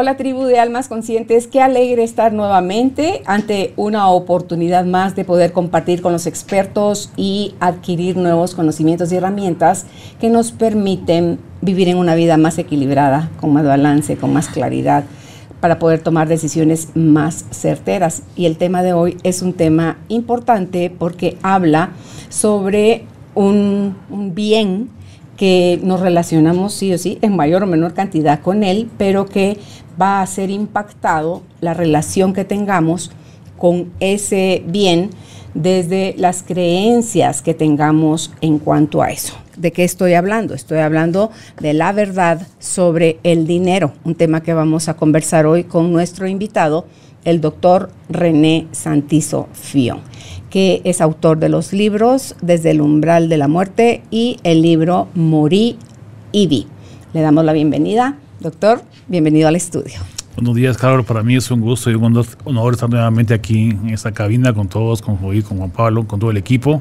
[0.00, 5.50] Hola tribu de almas conscientes, qué alegre estar nuevamente ante una oportunidad más de poder
[5.50, 9.86] compartir con los expertos y adquirir nuevos conocimientos y herramientas
[10.20, 15.02] que nos permiten vivir en una vida más equilibrada, con más balance, con más claridad,
[15.58, 18.22] para poder tomar decisiones más certeras.
[18.36, 21.90] Y el tema de hoy es un tema importante porque habla
[22.28, 23.04] sobre
[23.34, 24.90] un, un bien
[25.38, 29.56] que nos relacionamos sí o sí en mayor o menor cantidad con él, pero que
[30.00, 33.12] va a ser impactado la relación que tengamos
[33.56, 35.10] con ese bien
[35.54, 39.34] desde las creencias que tengamos en cuanto a eso.
[39.56, 40.54] ¿De qué estoy hablando?
[40.54, 45.64] Estoy hablando de la verdad sobre el dinero, un tema que vamos a conversar hoy
[45.64, 46.86] con nuestro invitado,
[47.24, 50.00] el doctor René Santizo Fion,
[50.50, 55.08] que es autor de los libros Desde el umbral de la muerte y el libro
[55.14, 55.78] Morí
[56.32, 56.66] y vi.
[57.12, 59.98] Le damos la bienvenida Doctor, bienvenido al estudio.
[60.36, 61.04] Buenos días, Carlos.
[61.04, 64.68] Para mí es un gusto y un honor estar nuevamente aquí en esta cabina con
[64.68, 66.80] todos, con Joy, con Juan Pablo, con todo el equipo,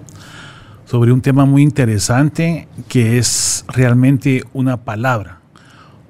[0.86, 5.40] sobre un tema muy interesante que es realmente una palabra.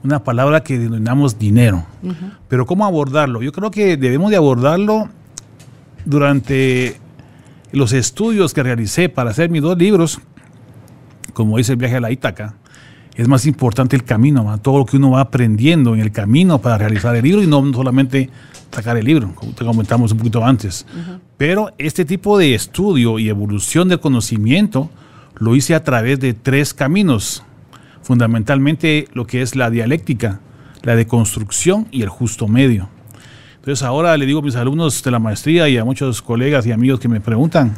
[0.03, 1.85] Una palabra que denominamos dinero.
[2.49, 3.41] Pero ¿cómo abordarlo?
[3.41, 5.07] Yo creo que debemos de abordarlo
[6.03, 6.99] durante
[7.71, 10.19] los estudios que realicé para hacer mis dos libros,
[11.33, 12.55] como dice el viaje a la Ítaca,
[13.15, 16.77] es más importante el camino, todo lo que uno va aprendiendo en el camino para
[16.77, 18.29] realizar el libro y no solamente
[18.71, 20.85] sacar el libro, como te comentamos un poquito antes.
[21.35, 24.91] Pero este tipo de estudio y evolución del conocimiento
[25.35, 27.43] lo hice a través de tres caminos,
[28.03, 30.39] fundamentalmente lo que es la dialéctica,
[30.83, 32.89] la deconstrucción y el justo medio.
[33.67, 36.71] Entonces ahora le digo a mis alumnos de la maestría y a muchos colegas y
[36.71, 37.75] amigos que me preguntan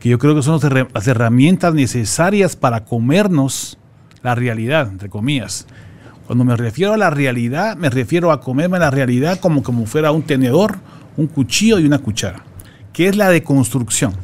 [0.00, 0.58] que yo creo que son
[0.94, 3.76] las herramientas necesarias para comernos
[4.22, 5.66] la realidad, entre comillas.
[6.26, 10.12] Cuando me refiero a la realidad, me refiero a comerme la realidad como, como fuera
[10.12, 10.78] un tenedor,
[11.18, 12.42] un cuchillo y una cuchara.
[12.94, 14.14] ¿Qué es la deconstrucción?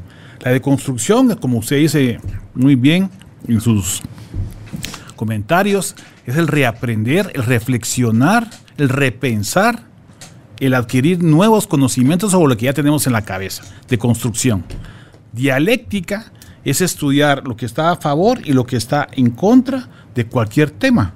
[0.41, 2.19] La deconstrucción, como usted dice
[2.54, 3.10] muy bien
[3.47, 4.00] en sus
[5.16, 8.48] comentarios, es el reaprender, el reflexionar,
[8.78, 9.93] el repensar,
[10.60, 14.65] el adquirir nuevos conocimientos sobre lo que ya tenemos en la cabeza, de construcción.
[15.32, 16.32] Dialéctica
[16.65, 20.70] es estudiar lo que está a favor y lo que está en contra de cualquier
[20.70, 21.12] tema.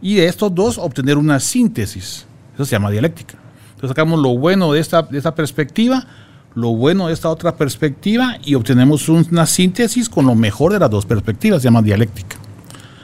[0.00, 2.26] Y de estos dos obtener una síntesis.
[2.54, 3.38] Eso se llama dialéctica.
[3.68, 6.06] Entonces sacamos lo bueno de esta, de esta perspectiva,
[6.54, 10.90] lo bueno de esta otra perspectiva y obtenemos una síntesis con lo mejor de las
[10.90, 11.62] dos perspectivas.
[11.62, 12.36] Se llama dialéctica.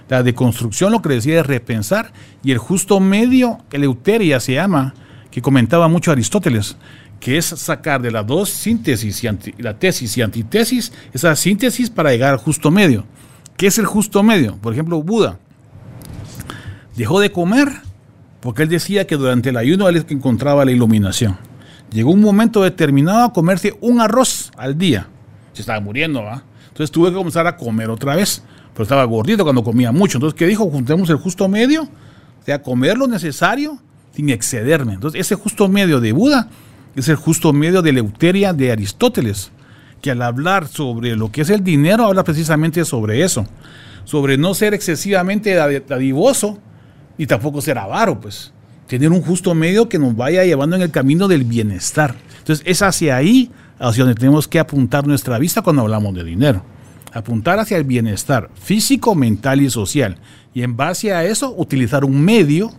[0.08, 2.12] La deconstrucción lo que decía es repensar
[2.42, 4.94] y el justo medio, eleuteria se llama,
[5.30, 6.76] que comentaba mucho Aristóteles,
[7.20, 12.10] que es sacar de las dos síntesis y la tesis y antitesis, esa síntesis para
[12.10, 13.04] llegar al justo medio.
[13.56, 14.56] ¿Qué es el justo medio?
[14.56, 15.38] Por ejemplo, Buda
[16.96, 17.68] dejó de comer
[18.40, 21.36] porque él decía que durante el ayuno él encontraba la iluminación.
[21.92, 25.08] Llegó un momento determinado a comerse un arroz al día.
[25.52, 26.42] Se estaba muriendo, ¿va?
[26.68, 28.42] Entonces tuve que comenzar a comer otra vez.
[28.72, 30.18] Pero estaba gordito cuando comía mucho.
[30.18, 30.70] Entonces, ¿qué dijo?
[30.70, 31.82] Juntemos el justo medio.
[31.82, 33.78] O sea, comer lo necesario
[34.14, 34.94] sin excederme.
[34.94, 36.48] Entonces, ese justo medio de Buda
[36.96, 39.50] es el justo medio de Leuteria de Aristóteles,
[40.02, 43.46] que al hablar sobre lo que es el dinero habla precisamente sobre eso,
[44.04, 46.58] sobre no ser excesivamente dadivoso
[47.18, 48.52] y tampoco ser avaro, pues
[48.86, 52.16] tener un justo medio que nos vaya llevando en el camino del bienestar.
[52.38, 56.64] Entonces es hacia ahí hacia donde tenemos que apuntar nuestra vista cuando hablamos de dinero.
[57.12, 60.18] Apuntar hacia el bienestar físico, mental y social.
[60.54, 62.72] Y en base a eso utilizar un medio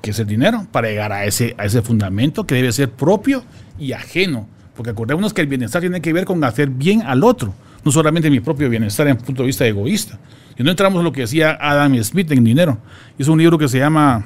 [0.00, 3.44] que es el dinero, para llegar a ese, a ese fundamento que debe ser propio
[3.78, 4.48] y ajeno.
[4.74, 7.54] Porque acordémonos que el bienestar tiene que ver con hacer bien al otro,
[7.84, 10.18] no solamente mi propio bienestar en punto de vista egoísta.
[10.56, 12.78] Y no entramos en lo que decía Adam Smith en Dinero.
[13.18, 14.24] Es un libro que se llama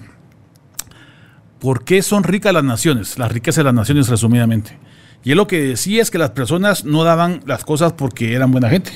[1.63, 3.19] ¿Por qué son ricas las naciones?
[3.19, 4.79] Las riquezas de las naciones resumidamente.
[5.23, 8.51] Y él lo que decía es que las personas no daban las cosas porque eran
[8.51, 8.91] buena gente,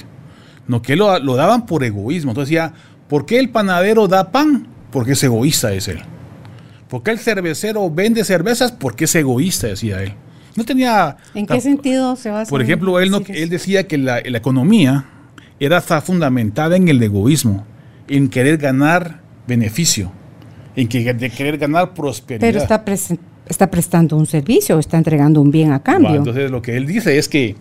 [0.66, 2.32] no que lo, lo daban por egoísmo.
[2.32, 2.72] Entonces decía,
[3.08, 4.66] ¿por qué el panadero da pan?
[4.90, 6.02] Porque es egoísta es él.
[6.88, 8.72] ¿Por qué el cervecero vende cervezas?
[8.72, 10.12] Porque es egoísta, decía él.
[10.56, 11.16] No tenía...
[11.34, 12.48] ¿En qué sentido se basa?
[12.48, 15.04] Por ejemplo, él, no, él decía que la, economía
[15.60, 17.66] era fundamentada en el egoísmo,
[18.08, 20.12] en querer ganar beneficio,
[20.74, 22.40] en que, de querer ganar prosperidad.
[22.40, 22.84] Pero está,
[23.46, 26.14] está prestando un servicio, está entregando un bien a cambio.
[26.14, 27.56] entonces lo que él dice es que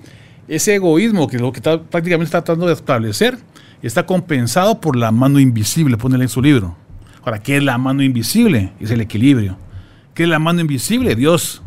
[0.48, 3.38] ese egoísmo que es lo que está prácticamente está tratando de establecer
[3.82, 6.76] está compensado por la mano invisible, ponele en su libro.
[7.26, 8.72] Ahora, ¿qué es la mano invisible?
[8.80, 9.58] Es el equilibrio.
[10.14, 11.16] ¿Qué es la mano invisible?
[11.16, 11.64] Dios.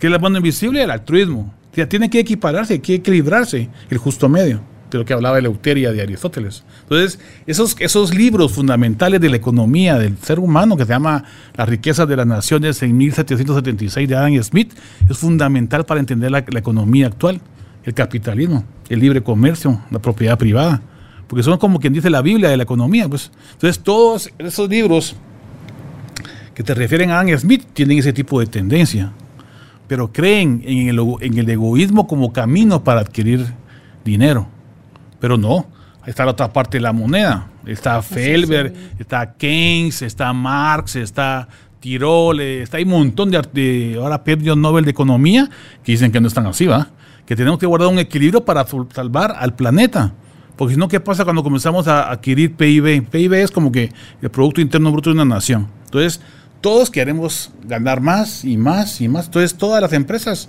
[0.00, 0.82] ¿Qué es la mano invisible?
[0.82, 1.54] El altruismo.
[1.88, 4.60] tiene que equipararse, que equilibrarse, el justo medio,
[4.90, 6.64] de lo que hablaba Eleuteria de Aristóteles.
[6.82, 11.22] Entonces, esos, esos libros fundamentales de la economía del ser humano, que se llama
[11.56, 14.72] Las riquezas de las naciones en 1776 de Adam Smith,
[15.08, 17.40] es fundamental para entender la economía actual,
[17.84, 20.82] el capitalismo, el libre comercio, la propiedad privada
[21.28, 23.08] porque son como quien dice la Biblia de la economía.
[23.08, 23.30] Pues.
[23.52, 25.14] Entonces, todos esos libros
[26.54, 29.12] que te refieren a Adam Smith tienen ese tipo de tendencia,
[29.86, 33.46] pero creen en el, en el egoísmo como camino para adquirir
[34.04, 34.48] dinero.
[35.20, 35.66] Pero no,
[36.06, 37.48] está la otra parte de la moneda.
[37.66, 41.46] Está Felber, está Keynes, está Marx, está
[41.80, 45.50] Tirol, está hay un montón de, de ahora premios Nobel de Economía
[45.84, 46.88] que dicen que no están así, ¿va?
[47.26, 50.14] Que tenemos que guardar un equilibrio para salvar al planeta.
[50.58, 53.08] Porque si no, ¿qué pasa cuando comenzamos a adquirir PIB?
[53.08, 55.68] PIB es como que el Producto Interno Bruto de una nación.
[55.84, 56.20] Entonces,
[56.60, 59.26] todos queremos ganar más y más y más.
[59.26, 60.48] Entonces, todas las empresas,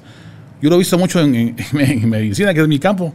[0.63, 1.55] yo lo he visto mucho en,
[2.09, 3.13] medicina, que es mi campo,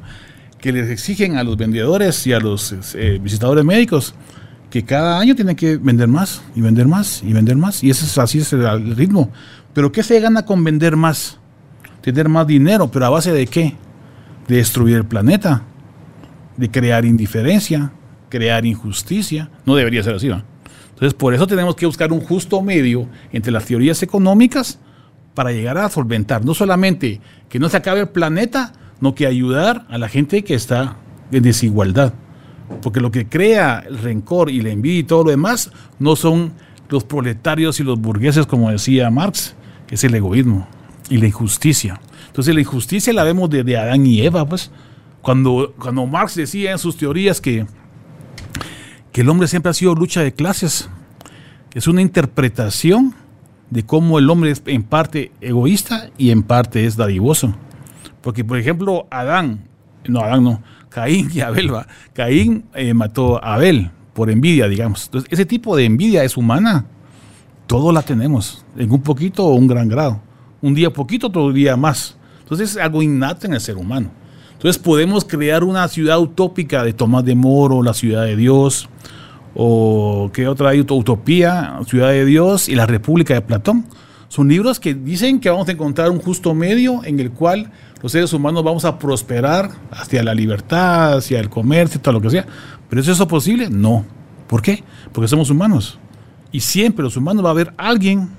[0.60, 4.14] que les exigen a los vendedores y a los eh, visitadores médicos
[4.70, 7.82] que cada año tienen que vender más y vender más y vender más.
[7.82, 9.32] Y ese es, así es el ritmo.
[9.72, 11.40] Pero ¿qué se gana con vender más?
[12.02, 13.74] Tener más dinero, pero a base de qué?
[14.46, 15.64] De destruir el planeta
[16.56, 17.92] de crear indiferencia,
[18.28, 19.50] crear injusticia.
[19.66, 20.26] No debería ser así.
[20.28, 24.78] Entonces, por eso tenemos que buscar un justo medio entre las teorías económicas
[25.34, 29.86] para llegar a solventar no solamente que no se acabe el planeta, no que ayudar
[29.90, 30.96] a la gente que está
[31.32, 32.14] en desigualdad.
[32.80, 36.52] Porque lo que crea el rencor y la envidia y todo lo demás no son
[36.88, 39.56] los proletarios y los burgueses, como decía Marx,
[39.94, 40.66] es el egoísmo
[41.08, 42.00] y la injusticia.
[42.26, 44.70] Entonces la injusticia la vemos desde Adán y Eva, pues
[45.24, 47.66] cuando, cuando Marx decía en sus teorías que,
[49.10, 50.90] que el hombre siempre ha sido lucha de clases,
[51.72, 53.14] es una interpretación
[53.70, 57.54] de cómo el hombre es en parte egoísta y en parte es dadivoso.
[58.20, 59.66] Porque, por ejemplo, Adán,
[60.06, 61.86] no, Adán no, Caín y Abel, ¿va?
[62.12, 65.06] Caín eh, mató a Abel por envidia, digamos.
[65.06, 66.84] Entonces, ese tipo de envidia es humana.
[67.66, 70.20] Todos la tenemos, en un poquito o un gran grado.
[70.60, 72.18] Un día poquito, otro día más.
[72.40, 74.10] Entonces, es algo innato en el ser humano.
[74.64, 78.88] Entonces podemos crear una ciudad utópica de Tomás de Moro, la ciudad de Dios,
[79.54, 83.84] o qué otra hay, Utopía, Ciudad de Dios y la República de Platón.
[84.28, 88.12] Son libros que dicen que vamos a encontrar un justo medio en el cual los
[88.12, 92.46] seres humanos vamos a prosperar hacia la libertad, hacia el comercio, todo lo que sea.
[92.88, 93.68] ¿Pero ¿es eso posible?
[93.68, 94.06] No.
[94.46, 94.82] ¿Por qué?
[95.12, 95.98] Porque somos humanos.
[96.52, 98.30] Y siempre los humanos va a haber alguien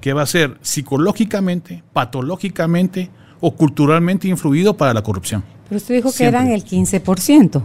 [0.00, 3.10] que va a ser psicológicamente, patológicamente
[3.40, 5.42] o culturalmente influido para la corrupción.
[5.68, 7.62] Pero usted dijo que eran el 15%.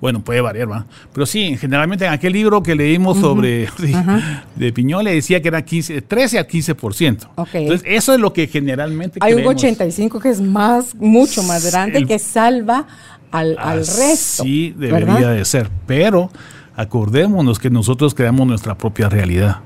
[0.00, 0.86] Bueno, puede variar, ¿va?
[1.12, 3.68] Pero sí, generalmente en aquel libro que leímos sobre
[4.56, 7.28] de Piñol le decía que era 15, 13 a 15%.
[7.36, 7.62] Okay.
[7.64, 12.06] Entonces, eso es lo que generalmente Hay un 85 que es más, mucho más grande,
[12.06, 12.86] que salva
[13.30, 14.42] al, al resto.
[14.42, 15.68] Sí, debería de ser.
[15.86, 16.30] Pero
[16.76, 19.58] acordémonos que nosotros creamos nuestra propia realidad.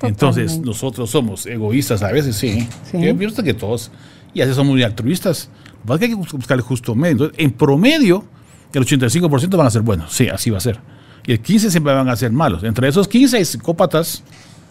[0.00, 2.66] Entonces, nosotros somos egoístas a veces, sí.
[2.90, 3.00] sí.
[3.00, 3.92] Yo pienso que todos
[4.34, 5.50] y así somos muy altruistas.
[5.86, 7.12] Lo que hay que buscar el justo medio.
[7.12, 8.24] Entonces, en promedio,
[8.72, 10.12] el 85% van a ser buenos.
[10.12, 10.78] Sí, así va a ser.
[11.26, 12.64] Y el 15% siempre van a ser malos.
[12.64, 14.22] Entre esos 15 hay psicópatas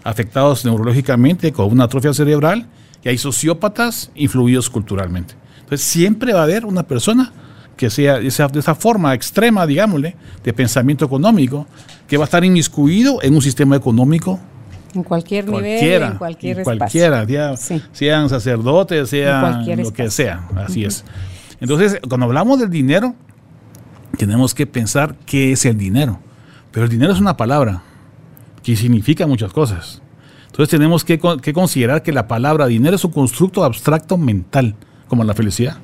[0.03, 2.67] afectados neurológicamente con una atrofia cerebral
[3.03, 5.35] y hay sociópatas influidos culturalmente.
[5.59, 7.31] Entonces, siempre va a haber una persona
[7.77, 11.67] que sea de esa, de esa forma extrema, digámosle, de pensamiento económico,
[12.07, 14.39] que va a estar inmiscuido en un sistema económico
[14.93, 17.25] en cualquier nivel, en cualquier en Cualquiera,
[17.91, 21.05] sean sacerdotes, sean lo que sea, así es.
[21.59, 23.15] Entonces, cuando hablamos del dinero,
[24.17, 26.19] tenemos que pensar qué es el dinero.
[26.71, 27.83] Pero el dinero es una palabra
[28.63, 30.01] que significa muchas cosas.
[30.47, 34.75] Entonces tenemos que, que considerar que la palabra dinero es un constructo abstracto mental,
[35.07, 35.77] como la felicidad.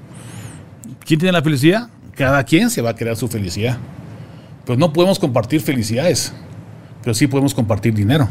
[1.05, 1.89] ¿Quién tiene la felicidad?
[2.15, 3.77] Cada quien se va a crear su felicidad.
[4.65, 6.33] Pero no podemos compartir felicidades,
[7.01, 8.27] pero sí podemos compartir dinero.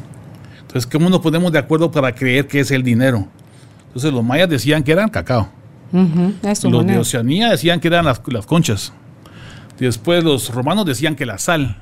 [0.67, 3.27] Entonces, ¿cómo nos ponemos de acuerdo para creer que es el dinero?
[3.87, 5.49] Entonces, los mayas decían que eran cacao.
[5.93, 8.93] los de Oceanía decían que eran las, conchas.
[9.79, 11.77] Después, los romanos decían que la sal,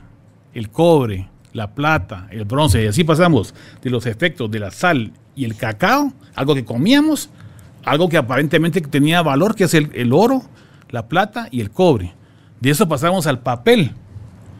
[0.53, 5.13] el cobre, la plata, el bronce, y así pasamos de los efectos de la sal
[5.35, 7.31] y el cacao, algo que comíamos,
[7.85, 10.43] algo que aparentemente tenía valor, que es el, el oro,
[10.91, 12.15] la plata y el cobre.
[12.61, 13.93] De eso pasamos al papel,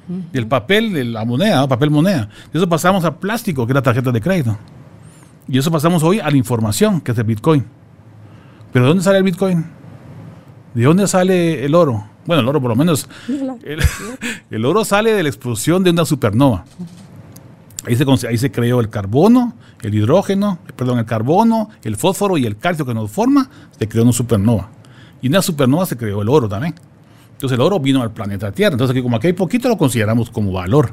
[0.07, 2.29] del papel de la moneda, papel moneda.
[2.53, 4.57] De eso pasamos a plástico, que es la tarjeta de crédito.
[5.49, 7.65] Y eso pasamos hoy a la información, que es el Bitcoin.
[8.73, 9.65] ¿Pero dónde sale el Bitcoin?
[10.75, 12.05] ¿De dónde sale el oro?
[12.27, 13.09] Bueno, el oro por lo menos.
[14.51, 16.65] El, oro sale de la explosión de una supernova.
[17.87, 22.47] Ahí se, ahí se creó el carbono, el hidrógeno, perdón, el carbono, el fósforo y
[22.47, 24.71] el calcio que nos forma, se creó una supernova.
[25.21, 26.75] Y en una supernova se creó el oro también.
[27.35, 28.75] Entonces el oro vino al planeta Tierra.
[28.75, 30.93] Entonces como aquí hay poquito lo consideramos como valor.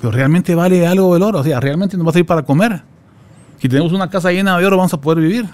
[0.00, 1.40] Pero realmente vale algo el oro.
[1.40, 2.82] O sea, realmente nos va a servir para comer.
[3.58, 5.46] Si tenemos una casa llena de oro, vamos a poder vivir.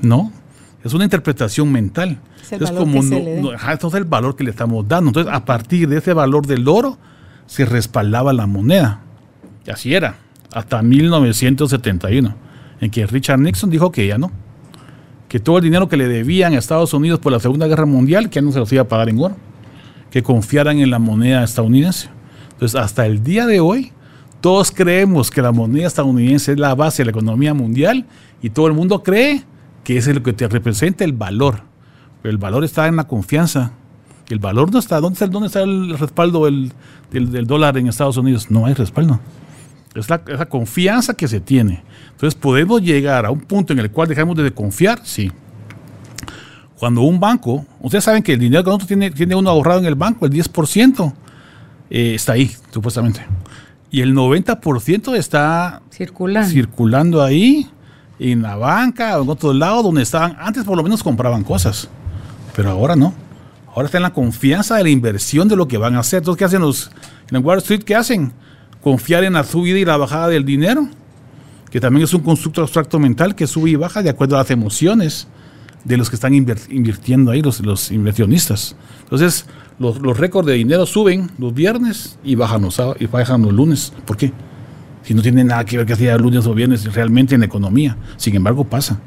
[0.00, 0.32] No.
[0.84, 2.18] Es una interpretación mental.
[2.50, 5.10] Es, como entonces el valor que le estamos dando.
[5.10, 6.98] Entonces, a partir de ese valor del oro,
[7.46, 9.00] se respaldaba la moneda.
[9.64, 10.16] Y así era,
[10.52, 12.34] hasta 1971,
[12.80, 14.32] en que Richard Nixon dijo que ya no.
[15.32, 18.28] Que todo el dinero que le debían a Estados Unidos por la Segunda Guerra Mundial,
[18.28, 19.34] que no se los iba a pagar en oro.
[20.10, 22.10] Que confiaran en la moneda estadounidense.
[22.50, 23.92] Entonces, hasta el día de hoy,
[24.42, 28.04] todos creemos que la moneda estadounidense es la base de la economía mundial
[28.42, 29.42] y todo el mundo cree
[29.84, 31.62] que es lo que te representa el valor.
[32.24, 33.72] El valor está en la confianza.
[34.28, 35.00] El valor no está.
[35.00, 36.74] ¿Dónde está, dónde está el respaldo del,
[37.46, 38.50] dólar en Estados Unidos?
[38.50, 39.18] No hay respaldo.
[39.94, 41.82] Es la, confianza que se tiene.
[42.12, 45.00] Entonces, ¿podemos llegar a un punto en el cual dejamos de confiar?
[45.04, 45.30] Sí.
[46.78, 49.86] Cuando un banco, ustedes saben que el dinero que nosotros tiene, tiene uno ahorrado en
[49.86, 51.12] el banco, el 10%,
[51.90, 53.24] eh, está ahí, supuestamente.
[53.90, 56.48] Y el 90% está circulando.
[56.48, 57.68] circulando ahí
[58.18, 61.88] en la banca en otro lado donde estaban, antes por lo menos compraban cosas,
[62.56, 63.12] pero ahora no.
[63.74, 66.18] Ahora está en la confianza de la inversión de lo que van a hacer.
[66.18, 66.90] Entonces, ¿qué hacen los
[67.30, 67.82] en Wall Street?
[67.84, 68.32] ¿Qué hacen?
[68.82, 70.88] Confiar en la subida y la bajada del dinero,
[71.70, 74.50] que también es un constructo abstracto mental que sube y baja de acuerdo a las
[74.50, 75.28] emociones
[75.84, 78.76] de los que están invirtiendo ahí, los, los inversionistas.
[79.04, 79.46] Entonces,
[79.78, 83.92] los, los récords de dinero suben los viernes y bajan los, y bajan los lunes.
[84.04, 84.32] ¿Por qué?
[85.02, 87.96] si no tiene nada que ver que hacía lunes o viernes realmente en la economía.
[88.16, 88.98] Sin embargo, pasa.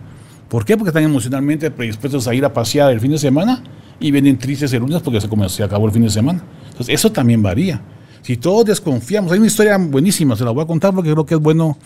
[0.50, 0.78] ¿Por qué?
[0.78, 3.64] Porque están emocionalmente predispuestos a ir a pasear el fin de semana
[4.00, 6.44] y vienen tristes el lunes porque se, acabó el fin de semana.
[6.70, 7.82] Entonces, eso también varía.
[8.26, 11.36] Si todos desconfiamos, hay una historia buenísima, se la voy a contar porque creo que
[11.36, 11.78] es bueno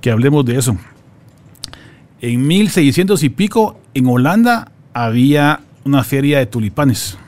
[0.00, 0.76] que hablemos de eso.
[2.20, 7.18] En 1600 y pico, en Holanda había una feria de tulipanes.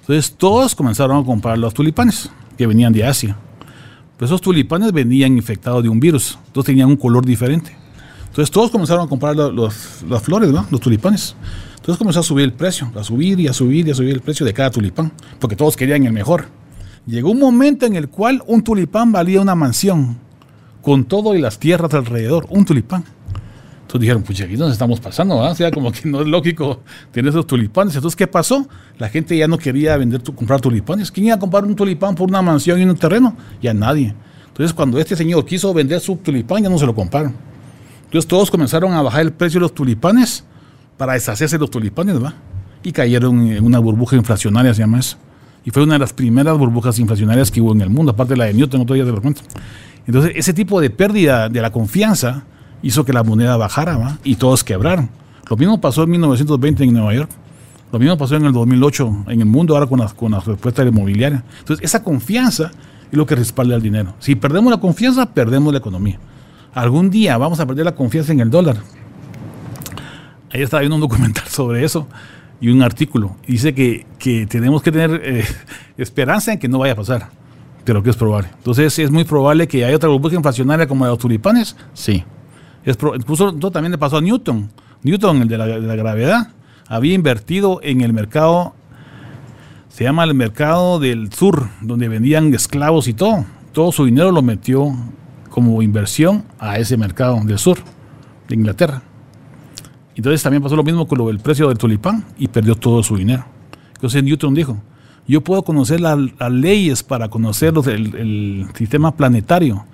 [0.00, 3.36] Entonces todos comenzaron a comprar los tulipanes que venían de Asia.
[4.16, 7.76] Pero esos tulipanes venían infectados de un virus, entonces tenían un color diferente.
[8.26, 10.66] Entonces todos comenzaron a comprar las flores, ¿no?
[10.72, 11.36] los tulipanes.
[11.76, 14.22] Entonces comenzó a subir el precio, a subir y a subir y a subir el
[14.22, 16.58] precio de cada tulipán, porque todos querían el mejor.
[17.06, 20.18] Llegó un momento en el cual un tulipán valía una mansión,
[20.82, 23.04] con todo y las tierras alrededor, un tulipán.
[23.82, 26.80] Entonces dijeron, pues aquí nos estamos pasando, O sea, como que no es lógico
[27.10, 27.96] tener esos tulipanes.
[27.96, 28.68] Entonces, ¿qué pasó?
[28.98, 31.10] La gente ya no quería vender, comprar tulipanes.
[31.10, 33.36] ¿Quién iba a comprar un tulipán por una mansión y un terreno?
[33.60, 34.14] Ya nadie.
[34.46, 37.34] Entonces, cuando este señor quiso vender su tulipán, ya no se lo compraron.
[38.04, 40.44] Entonces, todos comenzaron a bajar el precio de los tulipanes
[40.96, 42.34] para deshacerse de los tulipanes, ¿va?
[42.84, 45.16] Y cayeron en una burbuja inflacionaria, se llama eso.
[45.72, 48.46] Fue una de las primeras burbujas inflacionarias que hubo en el mundo, aparte de la
[48.46, 49.42] de Newton, otro día te lo cuento.
[50.06, 52.44] Entonces, ese tipo de pérdida de la confianza
[52.82, 55.10] hizo que la moneda bajara y todos quebraron.
[55.48, 57.30] Lo mismo pasó en 1920 en Nueva York.
[57.92, 60.82] Lo mismo pasó en el 2008 en el mundo, ahora con la, con la respuesta
[60.82, 61.44] inmobiliaria.
[61.58, 62.70] Entonces, esa confianza
[63.10, 64.14] es lo que respalda el dinero.
[64.18, 66.18] Si perdemos la confianza, perdemos la economía.
[66.72, 68.78] Algún día vamos a perder la confianza en el dólar.
[70.52, 72.06] Ahí estaba viendo un documental sobre eso
[72.60, 73.36] y un artículo.
[73.46, 75.44] Dice que, que tenemos que tener eh,
[75.96, 77.30] esperanza en que no vaya a pasar,
[77.84, 78.48] pero que es probable.
[78.56, 81.76] Entonces, ¿es muy probable que haya otra burbuja inflacionaria como la de los tulipanes?
[81.94, 82.24] Sí
[82.84, 84.70] incluso también le pasó a Newton.
[85.02, 86.48] Newton, el de la, gravedad,
[86.88, 88.74] había invertido en el mercado,
[89.88, 93.44] se llama el mercado del sur, donde vendían esclavos y todo.
[93.72, 94.92] Todo su dinero lo metió
[95.48, 97.78] como inversión a ese mercado del sur,
[98.48, 99.02] de Inglaterra.
[100.16, 103.16] Entonces también pasó lo mismo con lo del precio del tulipán y perdió todo su
[103.16, 103.44] dinero.
[103.94, 104.76] Entonces Newton dijo,
[105.26, 106.18] yo puedo conocer las
[106.50, 109.84] leyes para conocer el, el sistema planetario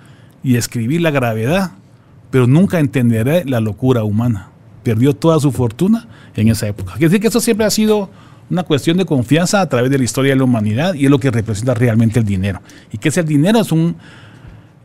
[0.43, 1.71] y escribir la gravedad,
[2.31, 4.49] pero nunca entenderé la locura humana.
[4.83, 6.93] Perdió toda su fortuna en esa época.
[6.93, 8.09] Quiere decir que eso siempre ha sido
[8.49, 11.19] una cuestión de confianza a través de la historia de la humanidad y es lo
[11.19, 12.61] que representa realmente el dinero.
[12.91, 13.95] Y que ese dinero es un,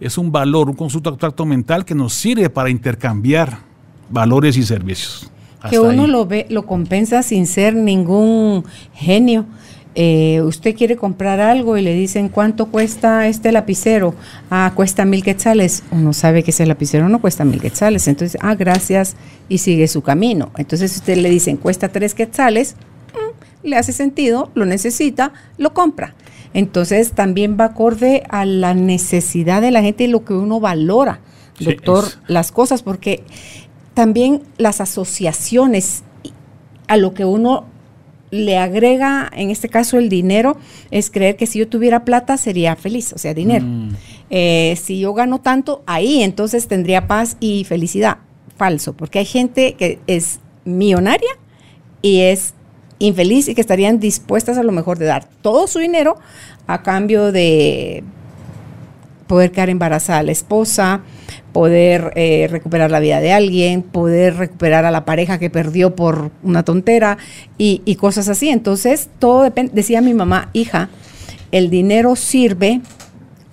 [0.00, 3.71] es un valor, un consulto abstracto mental que nos sirve para intercambiar
[4.10, 5.30] valores y servicios.
[5.68, 9.46] que uno lo ve, lo compensa sin ser ningún genio.
[9.94, 14.14] Eh, usted quiere comprar algo y le dicen cuánto cuesta este lapicero,
[14.50, 18.54] ah, cuesta mil quetzales, uno sabe que ese lapicero no cuesta mil quetzales, entonces, ah,
[18.54, 19.16] gracias,
[19.50, 20.50] y sigue su camino.
[20.56, 22.76] Entonces, si usted le dicen cuesta tres quetzales,
[23.12, 26.14] mm, le hace sentido, lo necesita, lo compra.
[26.54, 31.20] Entonces, también va acorde a la necesidad de la gente y lo que uno valora,
[31.60, 33.24] doctor, las cosas, porque
[33.94, 36.02] también las asociaciones
[36.88, 37.66] a lo que uno
[38.30, 40.56] le agrega, en este caso el dinero,
[40.90, 43.64] es creer que si yo tuviera plata sería feliz, o sea, dinero.
[43.66, 43.90] Mm.
[44.30, 48.18] Eh, si yo gano tanto, ahí entonces tendría paz y felicidad.
[48.56, 51.30] Falso, porque hay gente que es millonaria
[52.00, 52.54] y es
[52.98, 56.16] infeliz y que estarían dispuestas a lo mejor de dar todo su dinero
[56.66, 58.04] a cambio de
[59.26, 61.02] poder quedar embarazada a la esposa,
[61.52, 66.30] poder eh, recuperar la vida de alguien, poder recuperar a la pareja que perdió por
[66.42, 67.18] una tontera
[67.58, 68.48] y, y cosas así.
[68.48, 70.88] Entonces, todo depende, decía mi mamá, hija,
[71.50, 72.80] el dinero sirve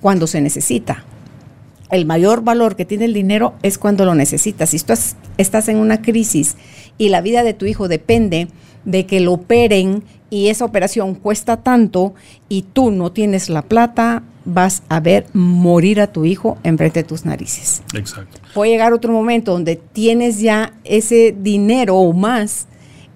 [0.02, 1.04] cuando se necesita.
[1.92, 4.70] El mayor valor que tiene el dinero es cuando lo necesitas.
[4.70, 6.56] Si tú estás, estás en una crisis
[6.98, 8.48] y la vida de tu hijo depende
[8.86, 12.14] de que lo operen y esa operación cuesta tanto
[12.48, 17.08] y tú no tienes la plata, vas a ver morir a tu hijo enfrente de
[17.08, 17.82] tus narices.
[17.94, 18.40] Exacto.
[18.54, 22.68] Puede llegar otro momento donde tienes ya ese dinero o más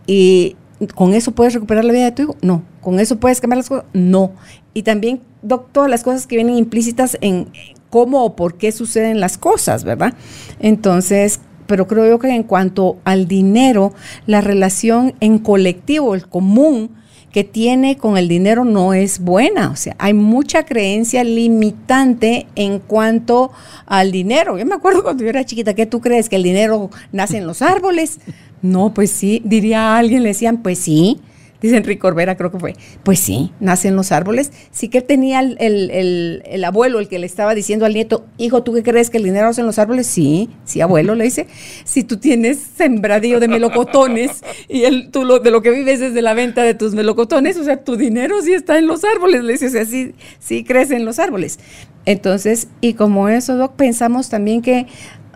[0.07, 0.55] y
[0.95, 2.37] con eso puedes recuperar la vida de tu hijo.
[2.41, 2.63] No.
[2.81, 3.85] Con eso puedes cambiar las cosas.
[3.93, 4.31] No.
[4.73, 7.47] Y también, doc, todas las cosas que vienen implícitas en
[7.89, 10.13] cómo o por qué suceden las cosas, ¿verdad?
[10.59, 13.93] Entonces, pero creo yo que en cuanto al dinero,
[14.25, 16.91] la relación en colectivo, el común,
[17.33, 19.71] que tiene con el dinero no es buena.
[19.71, 23.51] O sea, hay mucha creencia limitante en cuanto
[23.87, 24.57] al dinero.
[24.57, 26.29] Yo me acuerdo cuando yo era chiquita, ¿qué tú crees?
[26.29, 28.19] ¿Que el dinero nace en los árboles?
[28.61, 31.19] No, pues sí, diría alguien, le decían, pues sí
[31.63, 34.51] dice Enrique Corbera, creo que fue, pues sí, nacen los árboles.
[34.71, 38.63] Sí que tenía el, el, el, abuelo el que le estaba diciendo al nieto, hijo,
[38.63, 40.05] ¿tú qué crees que el dinero nace en los árboles?
[40.05, 41.47] Sí, sí, abuelo, le dice,
[41.85, 46.13] si tú tienes sembradío de melocotones y el, tú lo, de lo que vives es
[46.13, 49.43] de la venta de tus melocotones, o sea, tu dinero sí está en los árboles,
[49.43, 51.59] le dice, o sea, sí, sí crece en los árboles.
[52.05, 54.87] Entonces, y como eso, Doc, pensamos también que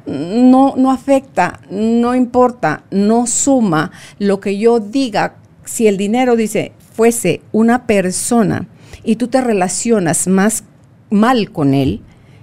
[0.05, 5.35] no, no afecta, no importa, no suma lo que yo diga
[5.67, 8.67] si el dinero, dice, fuese una persona
[9.03, 10.63] y tú te relacionas más
[11.09, 12.01] mal con él,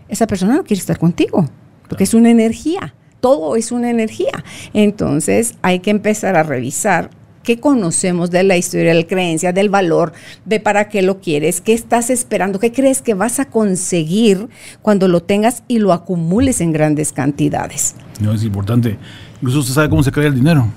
[0.09, 1.49] esa persona no quiere estar contigo,
[1.89, 4.45] porque es una energía, todo es una energía.
[4.75, 7.11] Entonces hay que empezar a revisar
[7.43, 10.13] qué conocemos de la historia, de la creencia, del valor,
[10.45, 14.49] de para qué lo quieres, qué estás esperando, qué crees que vas a conseguir
[14.83, 17.95] cuando lo tengas y lo acumules en grandes cantidades.
[18.21, 18.99] No, es importante.
[19.37, 20.69] Incluso usted sabe cómo se crea el dinero.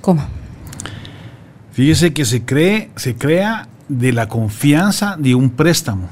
[0.00, 0.41] ¿Cómo?
[1.72, 6.08] Fíjese que se cree, se crea de la confianza de un préstamo.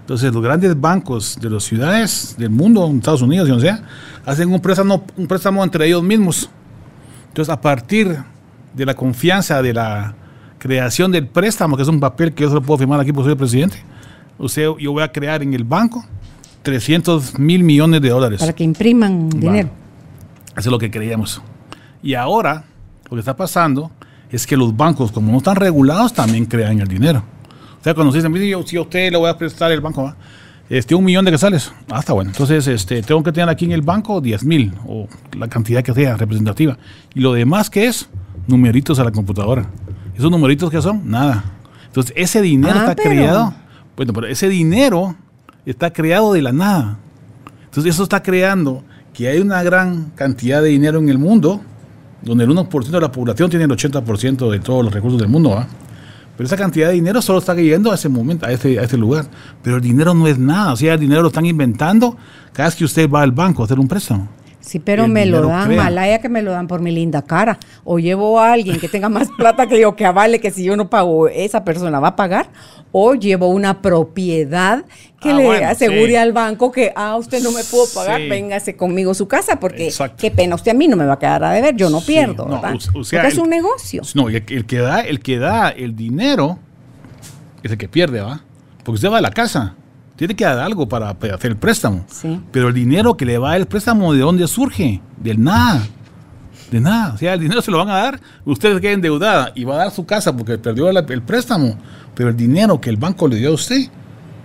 [0.00, 3.82] Entonces, los grandes bancos de las ciudades del mundo, en Estados Unidos y donde sea,
[4.26, 6.50] hacen un préstamo, un préstamo entre ellos mismos.
[7.28, 8.18] Entonces, a partir
[8.74, 10.14] de la confianza de la
[10.58, 13.24] creación del préstamo, que es un papel que yo se lo puedo firmar aquí por
[13.24, 13.78] ser presidente,
[14.38, 16.04] usted, yo voy a crear en el banco
[16.62, 18.40] 300 mil millones de dólares.
[18.40, 19.70] Para que impriman dinero.
[20.50, 21.40] Eso es lo que creíamos.
[22.02, 22.64] Y ahora,
[23.04, 23.90] lo que está pasando
[24.32, 27.22] es que los bancos, como no están regulados, también crean el dinero.
[27.80, 30.14] O sea, cuando se dicen, yo, si a usted le voy a prestar el banco,
[30.70, 31.72] este, un millón de quetzales.
[31.90, 32.30] Ah, está bueno.
[32.30, 35.92] Entonces, este, tengo que tener aquí en el banco 10 mil o la cantidad que
[35.92, 36.78] sea representativa.
[37.14, 38.08] Y lo demás, que es?
[38.46, 39.66] Numeritos a la computadora.
[40.16, 41.08] ¿Esos numeritos qué son?
[41.10, 41.44] Nada.
[41.86, 43.54] Entonces, ese dinero Ah, está pero- creado.
[43.96, 45.14] Bueno, pero ese dinero
[45.66, 46.98] está creado de la nada.
[47.64, 51.60] Entonces, eso está creando que hay una gran cantidad de dinero en el mundo,
[52.22, 55.50] donde el 1% de la población tiene el 80% de todos los recursos del mundo.
[55.50, 55.66] ¿va?
[56.36, 58.96] Pero esa cantidad de dinero solo está llegando a ese momento, a ese, a ese
[58.96, 59.26] lugar.
[59.62, 60.72] Pero el dinero no es nada.
[60.72, 62.16] O sea, el dinero lo están inventando
[62.52, 64.28] cada vez que usted va al banco a hacer un préstamo.
[64.62, 65.82] Sí, pero El me lo dan, crea.
[65.82, 67.58] malaya que me lo dan por mi linda cara.
[67.84, 70.76] O llevo a alguien que tenga más plata que yo, que avale que si yo
[70.76, 72.48] no pago, esa persona va a pagar.
[72.92, 74.84] O llevo una propiedad
[75.20, 76.16] que Ah, le bueno, asegure sí.
[76.16, 78.28] al banco que, ah, usted no me pudo pagar, Sí.
[78.28, 80.16] véngase conmigo a su casa, porque Exacto.
[80.20, 82.06] qué pena, usted a mí no me va a quedar a deber, yo no Sí,
[82.08, 82.74] pierdo, no, ¿verdad?
[82.94, 84.02] o- sea, porque es el- un negocio.
[84.14, 86.58] No, el, el que da, el que da el dinero
[87.64, 88.42] es el que pierde, ¿va?
[88.84, 89.74] Porque usted va a la casa,
[90.26, 92.04] tiene que dar algo para, para hacer el préstamo.
[92.10, 92.40] Sí.
[92.50, 95.00] Pero el dinero que le va el préstamo, ¿de dónde surge?
[95.22, 95.82] Del nada.
[96.70, 97.12] De nada.
[97.14, 99.78] O sea, el dinero se lo van a dar, usted queda endeudada y va a
[99.78, 101.76] dar su casa porque perdió el, el préstamo.
[102.14, 103.88] Pero el dinero que el banco le dio a usted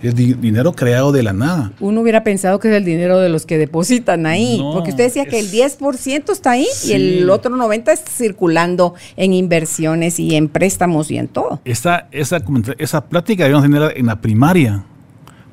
[0.02, 1.72] es di- dinero creado de la nada.
[1.80, 5.04] Uno hubiera pensado que es el dinero de los que depositan ahí, No, porque usted
[5.04, 6.90] decía que el es- 10% está ahí Sí.
[6.90, 11.60] y el otro 90% está circulando en inversiones y en préstamos y en todo.
[11.64, 12.06] esa,
[12.44, 14.84] comenta- esa plática debemos tenerla en la primaria,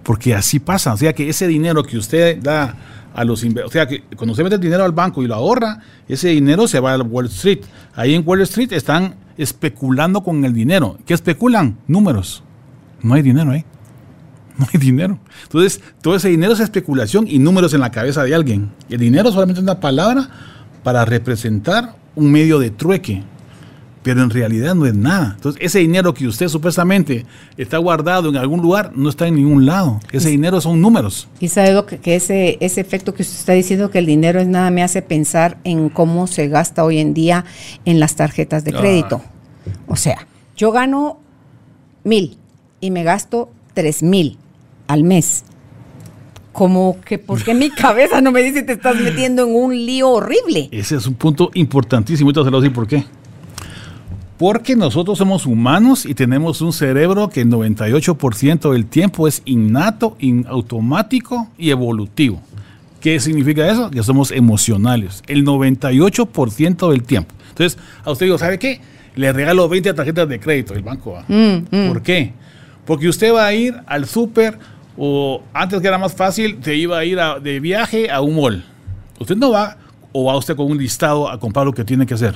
[0.06, 0.94] porque así pasa.
[0.94, 2.76] O sea, que ese dinero que usted da
[3.14, 5.80] a los o sea, que cuando usted mete el dinero al banco y lo ahorra,
[6.08, 7.62] ese dinero se va a Wall Street.
[7.96, 11.00] Ahí en Wall Street están especulando con el dinero.
[11.06, 11.80] ¿Qué especulan?
[11.88, 12.44] Números.
[13.02, 13.66] No hay dinero ahí.
[14.58, 15.20] No hay dinero.
[15.44, 18.72] Entonces, todo ese dinero es especulación y números en la cabeza de alguien.
[18.90, 20.30] El dinero solamente es una palabra
[20.82, 23.22] para representar un medio de trueque.
[24.06, 25.34] Pero en realidad no es nada.
[25.36, 27.26] Entonces, ese dinero que usted supuestamente
[27.58, 30.00] está guardado en algún lugar no está en ningún lado.
[30.12, 31.28] Ese dinero son números.
[31.40, 34.40] Y sabe lo que, que ese, ese efecto que usted está diciendo que el dinero
[34.40, 37.46] es nada me hace pensar en cómo se gasta hoy en día
[37.84, 39.24] en las tarjetas de crédito.
[39.88, 41.18] O sea, yo gano
[42.04, 42.38] mil
[42.82, 44.38] y me gasto tres mil
[44.88, 45.46] al mes.
[46.52, 50.12] Como que, ¿por qué mi cabeza no me dice te estás metiendo en un lío
[50.12, 50.70] horrible?
[50.72, 52.30] Ese es un punto importantísimo.
[52.30, 53.04] Se lo voy a decir por qué.
[54.38, 60.18] Porque nosotros somos humanos y tenemos un cerebro que el 98% del tiempo es innato,
[60.20, 62.42] in- automático y evolutivo.
[63.00, 63.90] ¿Qué significa eso?
[63.92, 65.24] Que somos emocionales.
[65.28, 67.34] El 98% del tiempo.
[67.50, 68.82] Entonces, a usted digo, ¿sabe qué?
[69.16, 71.14] Le regalo 20 tarjetas de crédito el banco.
[71.14, 71.24] ¿va?
[71.88, 72.34] ¿Por qué?
[72.86, 74.60] Porque usted va a ir al súper
[74.98, 78.36] o antes que era más fácil, te iba a ir a- de viaje a un
[78.36, 78.66] mall.
[79.18, 79.78] Usted no va
[80.12, 82.36] o va usted con un listado a comprar lo que tiene que hacer.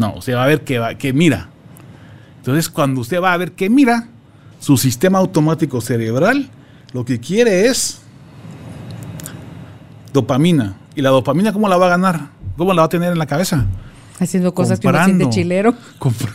[0.00, 1.48] No, usted va a ver va, qué mira.
[2.38, 4.08] Entonces, cuando usted va a ver qué mira,
[4.58, 6.48] su sistema automático cerebral
[6.94, 8.00] lo que quiere es
[10.12, 10.74] dopamina.
[10.94, 12.28] ¿Y la dopamina cómo la va a ganar?
[12.56, 13.66] ¿Cómo la va a tener en la cabeza?
[14.18, 15.30] Haciendo cosas que uno Comprando.
[15.30, 15.74] chilero.
[15.98, 16.32] Compra-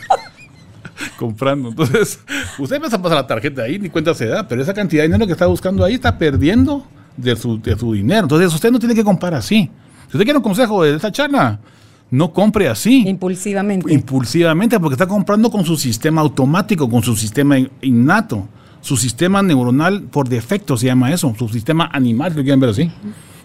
[1.17, 1.69] comprando.
[1.69, 2.19] Entonces,
[2.59, 5.07] usted empieza a pasar la tarjeta ahí, ni cuenta se da, pero esa cantidad de
[5.07, 6.85] dinero que está buscando ahí está perdiendo
[7.17, 8.21] de su, de su dinero.
[8.23, 9.71] Entonces, usted no tiene que comprar así.
[10.09, 11.59] Si usted quiere un consejo de esta charla,
[12.11, 13.07] no compre así.
[13.07, 13.93] Impulsivamente.
[13.93, 18.47] Impulsivamente, porque está comprando con su sistema automático, con su sistema in- innato.
[18.81, 22.91] Su sistema neuronal por defecto se llama eso, su sistema animal, lo quieren ver así.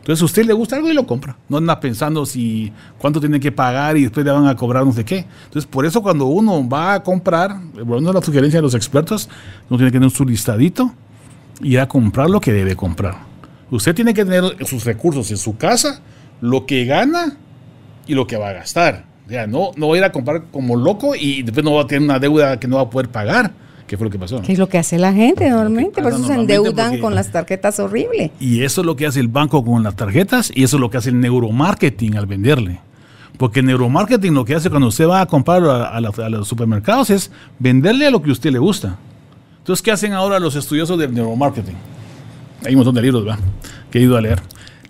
[0.00, 1.36] Entonces, a usted le gusta algo y lo compra.
[1.48, 4.92] No anda pensando si cuánto tiene que pagar y después le van a cobrar no
[4.92, 5.24] sé qué.
[5.44, 9.28] Entonces, por eso cuando uno va a comprar, bueno, la sugerencia de los expertos,
[9.70, 10.92] uno tiene que tener su listadito
[11.62, 13.18] y ir a comprar lo que debe comprar.
[13.70, 16.00] Usted tiene que tener sus recursos en su casa,
[16.42, 17.36] lo que gana
[18.10, 19.04] y lo que va a gastar.
[19.26, 21.82] O sea, no, no va a ir a comprar como loco y después no va
[21.82, 23.52] a tener una deuda que no va a poder pagar,
[23.86, 24.36] que fue lo que pasó.
[24.36, 24.42] ¿no?
[24.42, 26.02] ¿Qué es lo que hace la gente normalmente?
[26.02, 28.32] Por eso se endeudan porque- con las tarjetas horrible.
[28.40, 30.90] Y eso es lo que hace el banco con las tarjetas y eso es lo
[30.90, 32.80] que hace el neuromarketing al venderle.
[33.38, 36.28] Porque el neuromarketing lo que hace cuando usted va a comprar a, a la- a
[36.28, 38.96] los supermercados es venderle a lo que a usted le gusta.
[39.58, 41.76] Entonces, ¿qué hacen ahora los estudiosos del neuromarketing?
[42.66, 43.38] Hay un montón de libros, ¿verdad?
[43.90, 44.40] Que he ido a leer.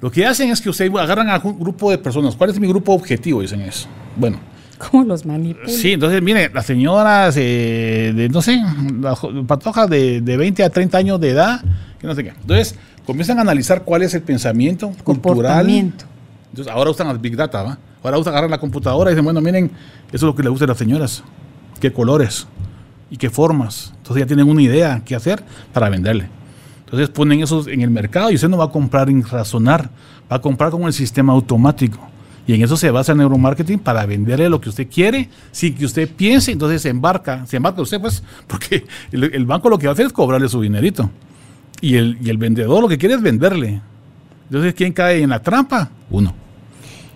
[0.00, 2.34] Lo que hacen es que ustedes agarran a un grupo de personas.
[2.36, 3.42] ¿Cuál es mi grupo objetivo?
[3.42, 3.86] Dicen eso.
[4.16, 4.38] Bueno,
[4.80, 5.68] ¿Cómo los manipulan?
[5.68, 8.62] Sí, entonces, mire, las señoras eh, de, no sé,
[9.00, 11.60] las patojas de, de 20 a 30 años de edad,
[11.98, 12.30] que no sé qué.
[12.30, 15.68] Entonces, comienzan a analizar cuál es el pensamiento cultural.
[15.68, 17.78] Entonces, ahora usan las Big Data, ¿va?
[18.02, 19.70] Ahora usan, agarran la computadora y dicen, bueno, miren,
[20.08, 21.22] eso es lo que le gusta a las señoras.
[21.78, 22.46] ¿Qué colores?
[23.10, 23.92] ¿Y qué formas?
[23.98, 25.42] Entonces ya tienen una idea qué hacer
[25.74, 26.28] para venderle.
[26.90, 29.90] Entonces ponen esos en el mercado y usted no va a comprar sin razonar,
[30.30, 32.00] va a comprar con el sistema automático.
[32.48, 35.84] Y en eso se basa el neuromarketing para venderle lo que usted quiere, sin que
[35.84, 39.86] usted piense, entonces se embarca, se embarca usted pues, porque el, el banco lo que
[39.86, 41.08] va a hacer es cobrarle su dinerito.
[41.80, 43.80] Y el, y el vendedor lo que quiere es venderle.
[44.48, 45.90] Entonces, ¿quién cae en la trampa?
[46.10, 46.34] Uno,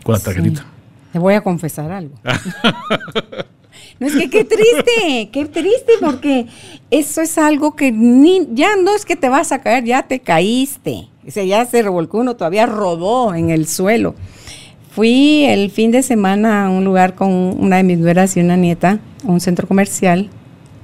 [0.05, 0.61] con la tarjetita.
[0.61, 0.67] Sí.
[1.15, 2.15] Te voy a confesar algo.
[3.99, 6.47] No es que qué triste, qué triste, porque
[6.91, 10.21] eso es algo que ni, ya no es que te vas a caer, ya te
[10.21, 11.09] caíste.
[11.27, 14.15] O sea, ya se revolcó uno, todavía rodó en el suelo.
[14.91, 18.57] Fui el fin de semana a un lugar con una de mis nueras y una
[18.57, 20.31] nieta, a un centro comercial,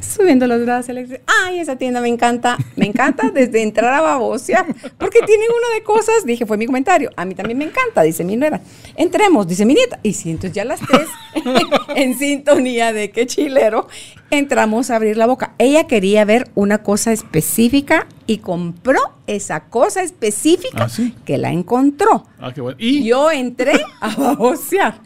[0.01, 0.95] subiendo los brazos.
[0.95, 4.67] dije, Ay, esa tienda me encanta, me encanta desde entrar a babosear,
[4.99, 8.25] porque tienen una de cosas, dije, fue mi comentario, a mí también me encanta, dice
[8.25, 8.61] mi nuera.
[8.97, 11.09] Entremos, dice mi nieta, y si entonces ya las tres,
[11.97, 13.89] en sintonía de qué chilero,
[14.31, 15.55] entramos a abrir la boca.
[15.59, 21.15] Ella quería ver una cosa específica y compró esa cosa específica ¿Ah, sí?
[21.25, 22.27] que la encontró.
[22.39, 22.77] Ah, qué bueno.
[22.81, 25.01] Y Yo entré a babosear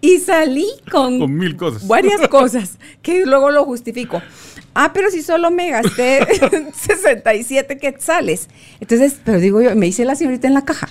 [0.00, 1.86] y salí con, con mil cosas.
[1.86, 4.22] varias cosas que luego lo justifico.
[4.74, 6.26] Ah, pero si solo me gasté
[6.74, 8.48] 67 quetzales.
[8.80, 10.88] Entonces, pero digo yo, me dice la señorita en la caja,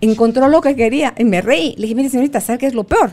[0.00, 1.74] encontró lo que quería y me reí.
[1.76, 3.12] Le dije, mire señorita, ¿sabe qué es lo peor?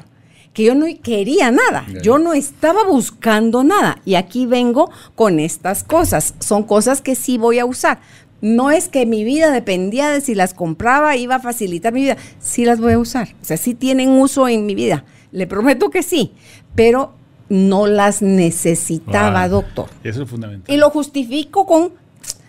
[0.54, 5.84] Que yo no quería nada, yo no estaba buscando nada y aquí vengo con estas
[5.84, 6.34] cosas.
[6.40, 8.00] Son cosas que sí voy a usar.
[8.42, 12.18] No es que mi vida dependía de si las compraba, iba a facilitar mi vida.
[12.40, 13.30] Sí las voy a usar.
[13.42, 15.06] O sea, sí tienen uso en mi vida.
[15.32, 16.34] Le prometo que sí.
[16.76, 17.14] Pero
[17.50, 19.88] no las necesitaba, doctor.
[20.04, 20.74] Eso es fundamental.
[20.74, 21.94] Y lo justifico con,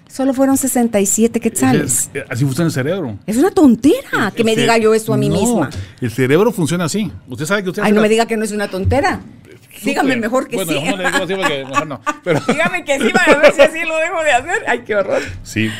[0.09, 2.11] solo fueron 67 quetzales.
[2.13, 3.19] Es- así funciona el cerebro.
[3.27, 5.71] Es una tontera El- que me diga yo eso a mí No, misma.
[6.01, 7.11] El cerebro funciona así.
[7.29, 9.21] Usted sabe que usted Ay, no me diga que no es una tontera.
[9.83, 10.81] Dígame mejor que bueno, sí.
[10.85, 12.01] no le digo así porque mejor no.
[12.25, 14.65] Pero, Dígame que sí, para ver si así lo dejo de hacer.
[14.67, 15.23] Ay, qué horror.
[15.43, 15.71] sí,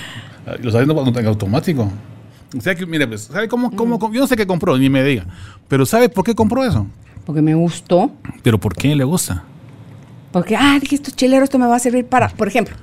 [0.47, 1.91] lo está haciendo en automático.
[2.57, 4.89] O sea que, mire, pues, ¿sabe cómo, cómo, cómo- Yo no sé qué compró, ni
[4.89, 5.27] me diga.
[5.69, 6.87] Pero ¿sabe por qué compró eso?
[7.27, 8.11] Porque me gustó.
[8.43, 9.45] Pero ¿por qué le gusta?
[10.33, 12.75] Porque, ah, dije, esto chilero, esto me va a servir para, por ejemplo,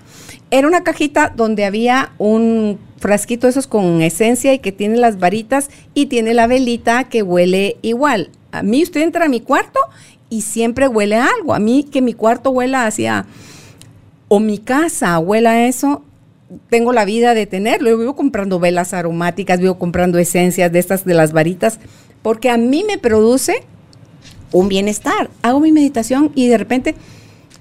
[0.52, 5.70] era una cajita donde había un frasquito esos con esencia y que tiene las varitas
[5.94, 8.30] y tiene la velita que huele igual.
[8.52, 9.80] A mí usted entra a mi cuarto
[10.36, 11.54] y siempre huele a algo.
[11.54, 13.26] A mí que mi cuarto huela hacia,
[14.28, 16.04] o mi casa huela a eso,
[16.70, 17.90] tengo la vida de tenerlo.
[17.90, 21.80] Yo vivo comprando velas aromáticas, vivo comprando esencias de estas de las varitas,
[22.22, 23.64] porque a mí me produce
[24.52, 25.30] un bienestar.
[25.42, 26.96] Hago mi meditación y de repente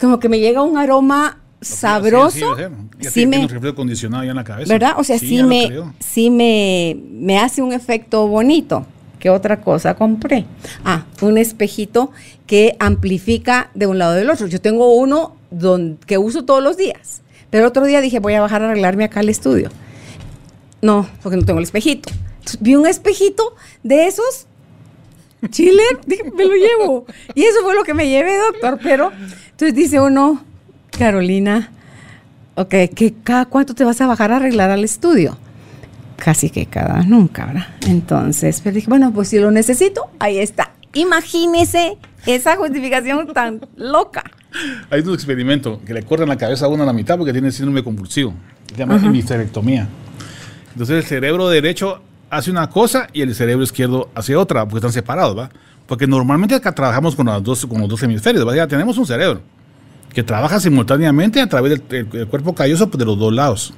[0.00, 2.56] como que me llega un aroma sabroso.
[2.98, 4.72] Sí, me acondicionado ya en la cabeza.
[4.72, 4.94] ¿Verdad?
[4.98, 8.84] O sea, sí, me, sí me, me hace un efecto bonito.
[9.24, 10.44] ¿Qué otra cosa compré?
[10.84, 12.12] Ah, un espejito
[12.46, 14.48] que amplifica de un lado del otro.
[14.48, 17.22] Yo tengo uno don, que uso todos los días.
[17.48, 19.70] Pero otro día dije, voy a bajar a arreglarme acá al estudio.
[20.82, 22.10] No, porque no tengo el espejito.
[22.60, 24.46] vi un espejito de esos
[25.40, 25.72] dije,
[26.37, 27.06] me lo llevo.
[27.34, 28.78] Y eso fue lo que me llevé, doctor.
[28.82, 29.10] Pero
[29.52, 30.44] entonces dice uno,
[30.98, 31.72] Carolina,
[32.56, 35.38] ok, ¿que cada cuánto te vas a bajar a arreglar al estudio?
[36.16, 37.66] Casi que cada nunca, ¿verdad?
[37.87, 40.72] Entonces, pero dije, bueno, pues si lo necesito, ahí está.
[40.94, 44.22] Imagínese esa justificación tan loca.
[44.90, 47.50] Hay un experimento que le cortan la cabeza a uno a la mitad porque tiene
[47.50, 48.35] síndrome convulsivo.
[48.68, 49.88] Se llama hemisterectomía.
[50.72, 52.00] Entonces el cerebro derecho
[52.31, 55.50] hace una cosa y el cerebro izquierdo hace otra, porque están separados, ¿va?
[55.87, 58.57] Porque normalmente acá trabajamos con, las dos, con los dos hemisferios, ¿va?
[58.57, 59.40] Ya tenemos un cerebro
[60.12, 63.74] que trabaja simultáneamente a través del, cuerpo calloso pues, de los dos lados.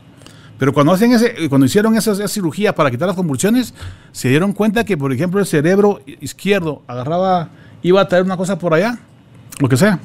[0.58, 3.74] Pero cuando, hacen ese, cuando hicieron esa, cirugía para quitar las convulsiones,
[4.12, 7.50] se dieron cuenta que, por ejemplo, el cerebro izquierdo agarraba,
[7.82, 8.98] iba a traer una cosa por allá,
[9.58, 9.98] lo que sea.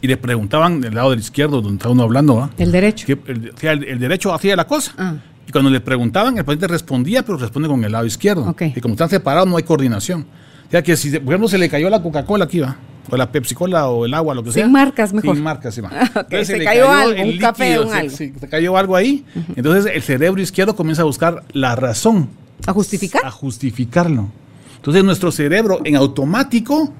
[0.00, 3.06] Y le preguntaban del lado del izquierdo, donde está uno hablando, El derecho.
[3.06, 4.92] Que el, derecho hacía la cosa.
[4.98, 5.14] Ah.
[5.46, 8.54] Y cuando le preguntaban, el paciente respondía, pero responde con el lado izquierdo.
[8.60, 10.26] Y como están separados, no hay coordinación.
[10.66, 12.76] O sea que si, por ejemplo, se le cayó la Coca-Cola aquí, va
[13.10, 14.64] o la Pepsi Cola o el agua, lo que sea.
[14.64, 15.34] Sin marcas, mejor.
[15.34, 15.80] Sin marcas, sí.
[16.14, 18.16] okay, se, cayó, algo, un café, un algo.
[18.16, 19.24] Se, cayó algo ahí.
[19.56, 22.28] Entonces el cerebro izquierdo comienza a buscar la razón.
[22.66, 23.24] ¿A justificar?
[23.24, 24.28] A justificarlo.
[24.76, 26.92] Entonces nuestro cerebro en automático,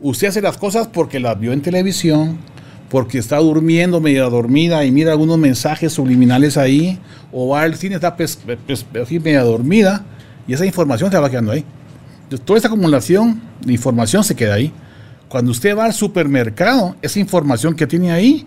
[0.00, 2.38] usted hace las cosas porque las vio en televisión,
[2.88, 6.98] porque está durmiendo, media dormida y mira algunos mensajes subliminales ahí,
[7.32, 8.38] o va al cine, está pes,
[9.10, 10.04] media dormida,
[10.46, 11.64] y esa información se va quedando ahí.
[12.24, 14.72] Entonces, toda esa acumulación de información se queda ahí.
[15.28, 18.46] Cuando usted va al supermercado, esa información que tiene ahí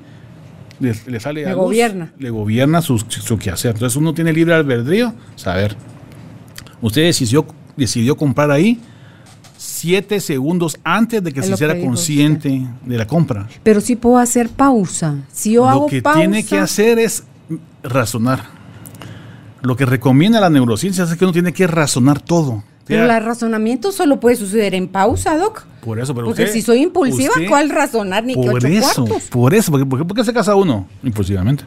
[0.80, 2.14] le, sale le gobierna.
[2.18, 3.72] Le gobierna su, su, quehacer.
[3.76, 5.14] Entonces uno tiene libre albedrío.
[5.36, 5.76] Saber,
[6.82, 8.80] usted decidió, decidió comprar ahí
[9.58, 13.48] siete segundos antes de que se hiciera consciente de la compra.
[13.62, 15.18] Pero sí puedo hacer pausa.
[15.34, 17.24] Si yo Lo que tiene que hacer es
[17.84, 18.46] razonar.
[19.62, 22.64] Lo que recomienda la neurociencia es que uno tiene que razonar todo.
[22.90, 25.64] Pero el razonamiento solo puede suceder en pausa, Doc.
[25.82, 29.72] Por eso, pero Porque si soy impulsiva, ¿cuál razonar ni por ocho eso, Por eso,
[29.72, 31.64] porque, ¿por qué se casa uno impulsivamente?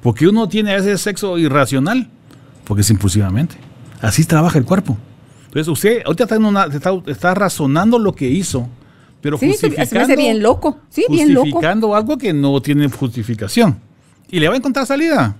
[0.00, 2.08] Porque uno tiene ese sexo irracional,
[2.64, 3.56] porque es impulsivamente.
[4.00, 4.96] Así trabaja el cuerpo.
[5.48, 6.66] Entonces, usted ahorita está, en una,
[7.06, 8.68] está, razonando lo que hizo,
[9.20, 10.78] pero sí, justificando, se me hace bien loco.
[10.88, 11.44] Sí, bien loco.
[11.44, 13.78] Justificando algo que no tiene justificación.
[14.30, 15.36] Y le va a encontrar salida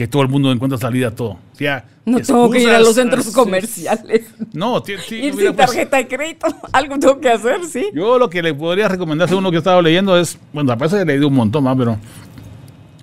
[0.00, 1.32] que todo el mundo encuentra salida a todo.
[1.32, 4.28] O sea, no tengo que ir a los centros comerciales.
[4.50, 6.46] No, sí, ir sin tarjeta de crédito.
[6.72, 7.84] Algo tengo que hacer, sí.
[7.92, 10.98] Yo lo que le podría recomendar, según lo que he estado leyendo, es, bueno, aparte
[10.98, 11.98] he leído un montón más, pero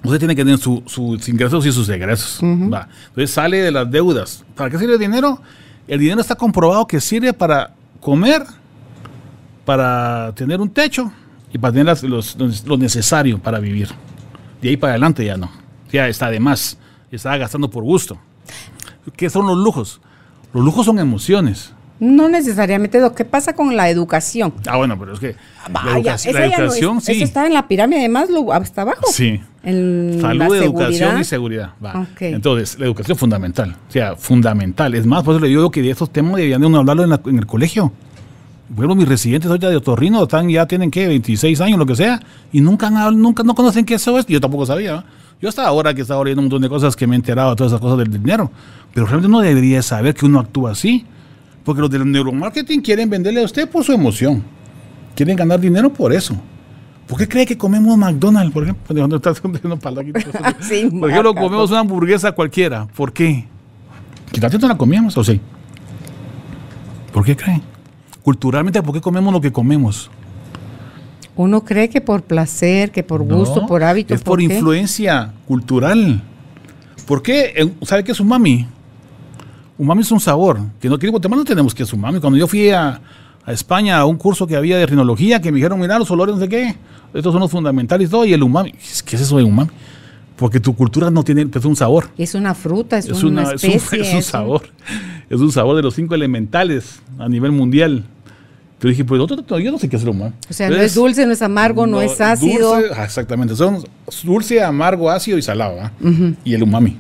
[0.04, 2.42] usted tiene que tener sus ingresos y sus egresos.
[2.42, 4.44] Entonces sale de las deudas.
[4.56, 5.40] ¿Para qué sirve el dinero?
[5.88, 8.42] El dinero está comprobado que sirve para comer,
[9.66, 11.14] para tener un techo
[11.54, 11.96] y para tener
[12.66, 13.90] lo necesario para vivir.
[14.64, 15.52] De ahí para adelante ya no.
[15.92, 16.80] Ya está de más
[17.16, 18.18] estaba gastando por gusto.
[19.16, 20.02] ¿Qué son los lujos?
[20.54, 21.74] Los lujos son emociones.
[22.00, 24.54] No necesariamente, ¿qué pasa con la educación?
[24.68, 25.36] Ah, bueno, pero es que
[25.74, 27.14] la, educación, sí.
[27.14, 29.08] Eso está en la pirámide de Maslow, hasta abajo.
[29.12, 29.42] Sí.
[29.64, 31.72] Salud, educación y seguridad.
[32.20, 33.76] Entonces, la educación es fundamental.
[33.90, 34.94] O sea, fundamental.
[34.94, 37.38] Es más, por eso le digo que de estos temas deberían de uno hablarlo en,
[37.38, 37.92] el colegio.
[38.70, 41.08] Bueno, mis residentes ahorita de otorrino están, ya tienen, ¿qué?
[41.08, 44.26] 26 años, lo que sea, y nunca, nunca no conocen qué eso es.
[44.28, 45.04] Yo tampoco sabía.
[45.40, 47.56] Yo hasta ahora que estaba leyendo un montón de cosas que me he enterado de
[47.56, 48.52] todas esas cosas del dinero,
[48.94, 51.06] pero realmente no debería saber que uno actúa así,
[51.64, 54.44] porque los del neuromarketing quieren venderle a usted por su emoción,
[55.16, 56.36] quieren ganar dinero por eso.
[57.06, 58.94] ¿Por qué cree que comemos McDonald's, por ejemplo?
[58.94, 59.40] ¿De dónde estás
[60.60, 62.88] sí, por ejemplo, comemos una hamburguesa cualquiera.
[62.88, 63.46] ¿Por qué?
[64.32, 65.40] Quizás no la comíamos, ¿o sí?
[67.14, 67.62] ¿Por qué creen?
[68.24, 70.10] Culturalmente, ¿por qué comemos lo que comemos?
[71.38, 74.14] Uno cree que por placer, que por gusto, por hábito.
[74.14, 76.22] Es por, influencia cultural.
[77.06, 77.54] ¿Por qué?
[77.56, 78.66] Eh, ¿Sabe qué es umami?
[79.78, 80.60] Umami es un sabor.
[80.82, 82.20] Que no queremos, no tenemos que es umami.
[82.20, 83.00] Cuando yo fui a,
[83.46, 86.42] España a un curso que había de rinología, que me dijeron, mira, los olores, no
[86.42, 86.76] sé qué.
[87.14, 88.72] estos son los fundamentales y todo, y el umami.
[88.72, 89.70] ¿Qué es eso de umami?
[90.36, 92.10] Porque tu cultura no tiene pues, un sabor.
[92.18, 93.76] Es una fruta, es, una, especie.
[93.76, 94.64] Es un, es un sabor.
[95.30, 98.06] Es un sabor de los cinco elementales a nivel mundial.
[98.80, 100.34] Pero dije, pues yo no sé qué es el umami.
[100.50, 102.76] O sea, no es dulce, no es amargo, no, es ácido.
[102.76, 103.56] Dulce, exactamente.
[103.56, 103.84] Son
[104.24, 105.80] dulce, amargo, ácido y salado.
[105.82, 105.92] ¿ah?
[106.44, 106.98] Y el umami.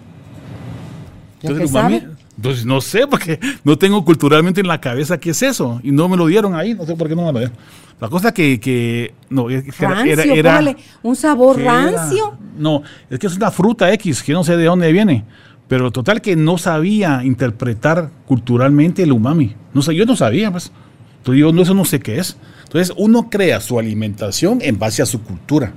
[1.41, 2.01] Entonces, el umami,
[2.37, 5.79] entonces no sé, porque no tengo culturalmente en la cabeza qué es eso.
[5.83, 7.57] Y no me lo dieron ahí, no sé por qué no me lo dieron.
[7.99, 12.37] La cosa que, que no, rancio, era, era un sabor rancio.
[12.57, 15.25] no, es que es una fruta X, que no sé de dónde viene.
[15.67, 19.55] Pero total que no sabía interpretar culturalmente el umami.
[19.73, 20.71] No sé, yo no sabía, pues.
[21.17, 22.37] Entonces yo no, eso no sé qué es.
[22.63, 25.73] Entonces uno crea su alimentación en base a su cultura.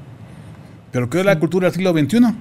[0.93, 2.35] Pero ¿qué es la cultura del siglo XXI?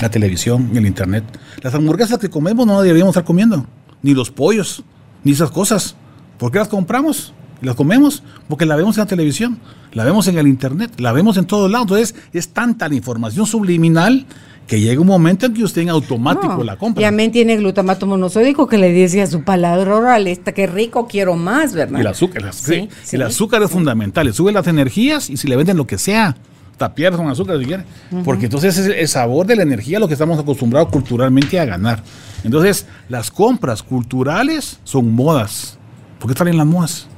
[0.00, 1.24] La televisión el internet.
[1.62, 3.66] Las hamburguesas que comemos no deberíamos estar comiendo.
[4.02, 4.82] Ni los pollos,
[5.24, 5.96] ni esas cosas.
[6.38, 7.34] ¿Por qué las compramos?
[7.62, 9.58] Las comemos porque la vemos en la televisión,
[9.92, 11.84] la vemos en el internet, la vemos en todos lados.
[11.84, 14.26] Entonces es tanta la información subliminal
[14.66, 17.02] que llega un momento en que usted en automático la compra.
[17.02, 21.08] Y también tiene glutamato monosódico que le dice a su palabra oral, está que rico,
[21.08, 21.98] quiero más, ¿verdad?
[21.98, 25.56] Y el azúcar, el, sí, el azúcar es fundamental, sube las energías y si le
[25.56, 26.36] venden lo que sea,
[26.76, 27.84] tapiar con azúcar si quiere,
[28.24, 32.02] porque entonces es el sabor de la energía lo que estamos acostumbrados culturalmente a ganar.
[32.44, 35.78] Entonces, las compras culturales son modas.
[36.20, 37.08] ¿Por qué están en las modas?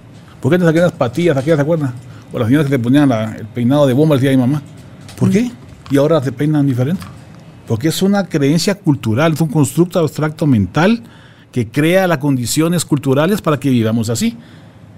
[0.42, 1.92] ¿Por qué te saqué las patillas aquellas, te acuerdas?
[2.32, 4.60] O las señoras que te ponían el peinado de bomba, decía mi mamá.
[5.16, 5.52] ¿Por qué?
[5.88, 7.04] Y ahora te peinan diferente.
[7.68, 11.00] Porque es una creencia cultural, es un constructo abstracto mental
[11.52, 14.36] que crea las condiciones culturales para que vivamos así.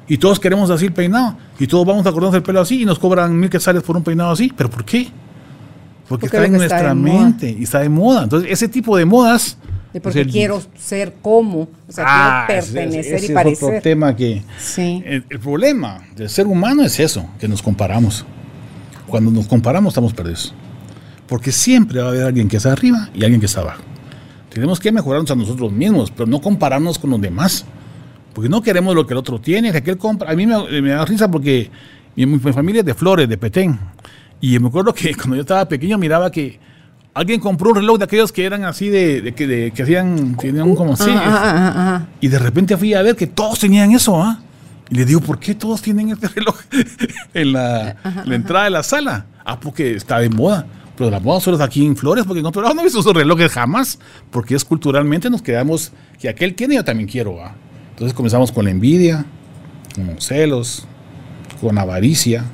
[0.09, 1.37] Y todos queremos así el peinado.
[1.59, 4.03] Y todos vamos a cortarnos el pelo así y nos cobran mil quetzales por un
[4.03, 4.51] peinado así.
[4.57, 5.09] ¿Pero por qué?
[6.09, 8.23] Porque, está en nuestra mente y está de moda.
[8.25, 9.59] Entonces, ese tipo de modas
[10.01, 13.53] porque quiero ser como, o sea, quiero ah, pertenecer y parecer.
[13.53, 14.43] Es otro tema que.
[14.59, 15.03] Sí.
[15.07, 18.25] El, problema del ser humano es eso, que nos comparamos.
[19.07, 20.55] Cuando nos comparamos estamos perdidos.
[21.29, 23.83] Porque siempre va a haber alguien que está arriba y alguien que está abajo.
[24.51, 27.65] Tenemos que mejorarnos a nosotros mismos, pero no compararnos con los demás.
[28.35, 30.31] Porque no queremos lo que el otro tiene, que aquel compra.
[30.31, 31.71] A mí me, me da risa porque
[32.17, 33.79] mi, mi familia es de Flores, de Petén.
[34.41, 36.59] Y me acuerdo que cuando yo estaba pequeño miraba que
[37.15, 40.95] alguien compró un reloj de aquellos que eran así de, que, que hacían tenían como
[40.95, 41.11] así
[42.21, 44.41] y de repente fui a ver que todos tenían eso ¿ah?
[44.91, 46.57] y le digo ¿por qué todos tienen este reloj
[47.33, 47.97] en la,
[48.27, 49.27] entrada de la sala?
[49.45, 52.51] ah porque está de moda pero la moda solo es aquí en Flores porque no
[52.51, 53.99] pero no he visto esos relojes jamás
[54.31, 57.55] porque es culturalmente nos quedamos que aquel tiene yo también quiero ¿ah?
[57.91, 59.25] entonces comenzamos con la envidia
[59.95, 60.87] con celos
[61.61, 62.45] con avaricia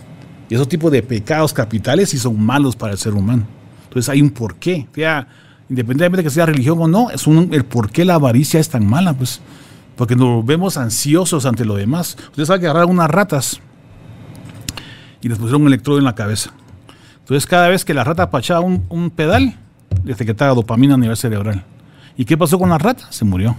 [0.50, 3.59] y esos tipos de pecados capitales y son malos para el ser humano
[3.90, 4.86] entonces hay un porqué.
[4.94, 5.26] sea,
[5.68, 8.68] independientemente de que sea religión o no, es un, el por qué la avaricia es
[8.68, 9.40] tan mala, pues.
[9.96, 12.16] Porque nos vemos ansiosos ante lo demás.
[12.28, 13.60] Ustedes saben que agarraron unas ratas
[15.20, 16.52] y les pusieron un electrodo en la cabeza.
[17.18, 19.56] Entonces, cada vez que la rata pachaba un, un pedal,
[20.04, 21.64] le detectaba dopamina a nivel cerebral.
[22.16, 23.10] ¿Y qué pasó con la rata?
[23.10, 23.56] Se murió.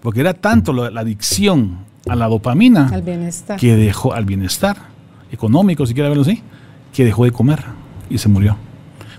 [0.00, 3.60] Porque era tanto la, la adicción a la dopamina al bienestar.
[3.60, 4.76] que dejó al bienestar
[5.30, 6.42] económico, si quiere verlo así,
[6.92, 7.62] que dejó de comer
[8.08, 8.56] y se murió.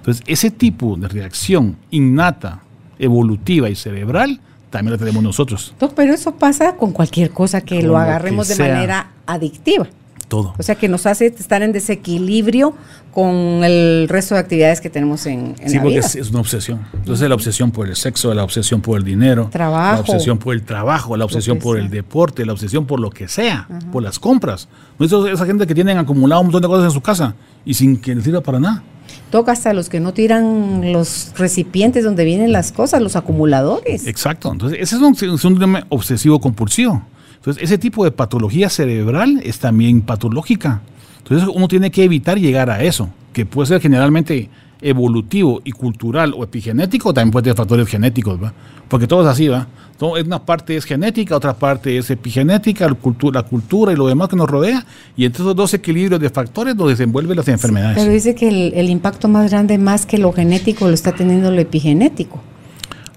[0.06, 2.62] Entonces, ese tipo de reacción innata,
[3.00, 4.40] evolutiva y cerebral,
[4.70, 5.74] también la tenemos nosotros.
[5.96, 9.88] pero eso pasa con cualquier cosa que lo agarremos de manera adictiva.
[10.28, 10.54] Todo.
[10.60, 12.76] O sea, que nos hace estar en desequilibrio
[13.16, 16.82] con el resto de actividades que tenemos en, en sí, porque Es, una obsesión.
[16.94, 20.54] Entonces, la obsesión por el sexo, la obsesión por el dinero, trabajo, la obsesión por
[20.54, 24.20] el trabajo, la obsesión por el deporte, la obsesión por lo que sea, por las
[24.20, 24.68] compras.
[25.00, 27.34] esa gente que tienen acumulado un montón de cosas en su casa
[27.66, 28.84] y sin que les sirva para nada
[29.30, 34.08] toca hasta los que no tiran los recipientes donde vienen las cosas, los acumuladores.
[34.08, 37.04] Exacto, entonces ese es un síndrome obsesivo compulsivo.
[37.36, 40.82] Entonces ese tipo de patología cerebral es también patológica.
[41.20, 44.50] Entonces uno tiene que evitar llegar a eso, que puede ser generalmente
[44.86, 48.54] evolutivo y cultural o epigenético, también puede tener factores genéticos, ¿va?
[48.88, 49.68] porque todo es así, ¿va?
[50.00, 54.30] una parte es genética, otra parte es epigenética, la cultura, la cultura y lo demás
[54.30, 54.86] que nos rodea,
[55.18, 57.98] y entre esos dos equilibrios de factores nos desenvuelven las enfermedades.
[57.98, 61.50] Pero dice que el, el, impacto más grande, más que lo genético, lo está teniendo
[61.50, 62.40] lo epigenético.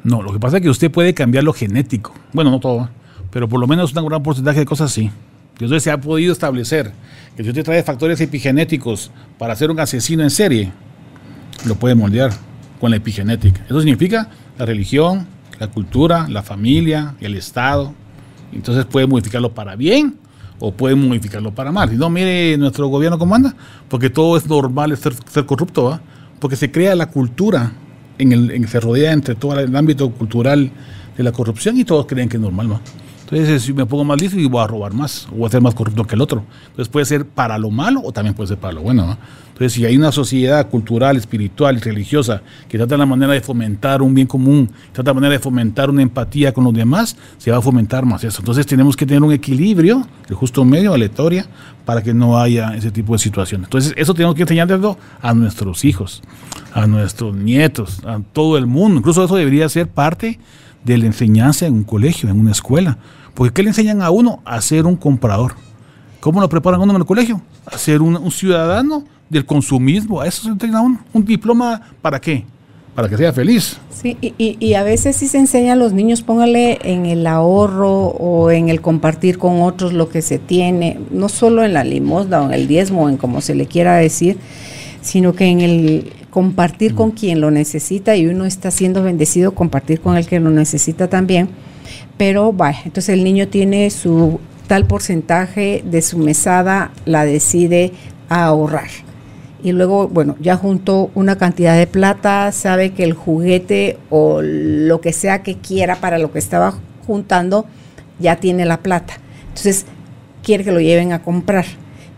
[0.05, 2.15] No, lo que pasa es que usted puede cambiar lo genético.
[2.33, 2.89] Bueno, no todo,
[3.31, 5.11] pero por lo menos un gran porcentaje de cosas sí.
[5.53, 6.93] Entonces se ha podido establecer
[7.37, 10.73] que si usted trae factores epigenéticos para ser un asesino en serie,
[11.67, 12.31] lo puede moldear
[12.81, 13.65] con la epigenética.
[13.67, 14.29] Eso significa
[14.59, 15.27] la religión,
[15.59, 17.95] la cultura, la familia, el Estado.
[18.53, 20.17] Entonces puede modificarlo para bien
[20.61, 21.91] o puede modificarlo para mal.
[21.91, 23.55] Si no, mire nuestro gobierno cómo anda,
[23.89, 26.01] porque todo es normal ser, ser corrupto, ¿va?
[26.41, 27.73] porque se crea la cultura,
[28.19, 30.71] en el, en, se rodea entre todo el ámbito cultural
[31.17, 32.73] de la corrupción y todos creen que es normal.
[32.73, 32.81] ¿va?
[33.31, 35.61] Entonces, si me pongo más listo y voy a robar más, o voy a ser
[35.61, 36.45] más corrupto que el otro.
[36.69, 39.07] Entonces, puede ser para lo malo o también puede ser para lo bueno.
[39.07, 39.19] ¿no?
[39.49, 44.15] Entonces, si hay una sociedad cultural, espiritual religiosa que trata la manera de fomentar un
[44.15, 47.61] bien común, trata la manera de fomentar una empatía con los demás, se va a
[47.61, 48.41] fomentar más eso.
[48.41, 51.45] Entonces, tenemos que tener un equilibrio, el justo medio, aleatoria,
[51.85, 53.67] para que no haya ese tipo de situaciones.
[53.67, 56.23] Entonces, eso tenemos que enseñarlo a nuestros hijos,
[56.73, 59.01] a nuestros nietos, a todo el mundo.
[59.01, 60.39] Incluso eso debería ser parte
[60.85, 62.99] de la enseñanza en un colegio, en una escuela.
[63.35, 64.41] Porque ¿qué le enseñan a uno?
[64.45, 65.55] A ser un comprador.
[66.21, 67.41] ¿Cómo lo preparan a uno en el colegio?
[67.67, 70.21] A ser un, ciudadano del consumismo.
[70.21, 72.45] A eso se entrena un, un diploma para qué?
[72.95, 73.79] Para que sea feliz.
[73.91, 78.09] Sí, y, y, a veces sí se enseña a los niños, póngale en el ahorro
[78.09, 82.43] o en el compartir con otros lo que se tiene, no solo en la limosna
[82.43, 84.39] o en el diezmo, en como se le quiera decir,
[85.01, 90.01] sino que en el compartir con quien lo necesita y uno está siendo bendecido, compartir
[90.01, 91.49] con el que lo necesita también.
[92.17, 97.93] Pero vaya, entonces el niño tiene su tal porcentaje de su mesada, la decide
[98.29, 98.89] ahorrar
[99.63, 105.01] y luego, bueno, ya juntó una cantidad de plata, sabe que el juguete o lo
[105.01, 106.75] que sea que quiera para lo que estaba
[107.07, 107.67] juntando,
[108.21, 109.15] ya tiene la plata.
[109.49, 109.87] Entonces,
[110.43, 111.67] quiere que lo lleven a comprar.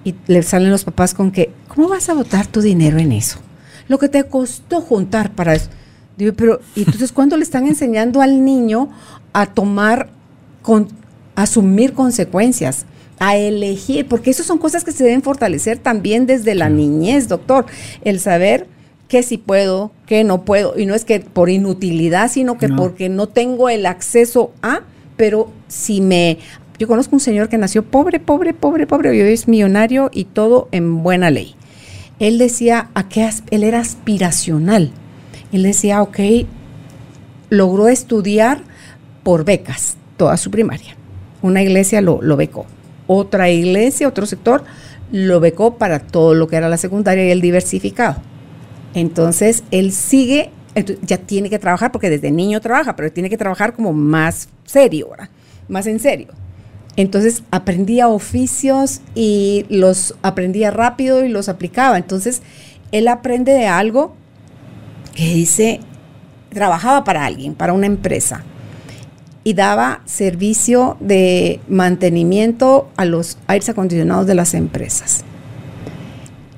[0.04, 3.38] Y le salen los papás con que, ¿cómo vas a botar tu dinero en eso?
[3.90, 5.68] Lo que te costó juntar para eso.
[6.16, 8.88] Digo, pero, ¿y entonces cuándo le están enseñando al niño
[9.32, 10.10] a tomar,
[10.62, 10.86] con,
[11.34, 12.86] asumir consecuencias?
[13.18, 17.66] a elegir, porque eso son cosas que se deben fortalecer también desde la niñez, doctor,
[18.02, 18.66] el saber
[19.08, 23.10] que sí puedo, que no puedo, y no es que por inutilidad, sino que porque
[23.10, 24.82] no tengo el acceso a,
[25.16, 26.38] pero si me...
[26.78, 30.24] Yo conozco un señor que nació pobre, pobre, pobre, pobre, y hoy es millonario y
[30.24, 31.56] todo en buena ley.
[32.20, 34.92] Él decía, ¿a qué él era aspiracional.
[35.52, 36.20] Él decía, ok,
[37.48, 38.62] logró estudiar
[39.24, 40.96] por becas toda su primaria.
[41.42, 42.66] Una iglesia lo, becó
[43.06, 44.62] otra iglesia, otro sector,
[45.10, 48.16] lo becó para todo lo que era la secundaria y el diversificado.
[48.94, 50.50] Entonces, él sigue,
[51.02, 55.08] ya tiene que trabajar, porque desde niño trabaja, pero tiene que trabajar como más serio,
[55.68, 56.28] más en serio.
[57.00, 61.96] Entonces aprendía oficios y los aprendía rápido y los aplicaba.
[61.96, 62.42] Entonces
[62.92, 64.14] él aprende de algo
[65.14, 65.80] que dice,
[66.50, 68.44] trabajaba para alguien, para una empresa
[69.44, 75.24] y daba servicio de mantenimiento a los aires acondicionados de las empresas.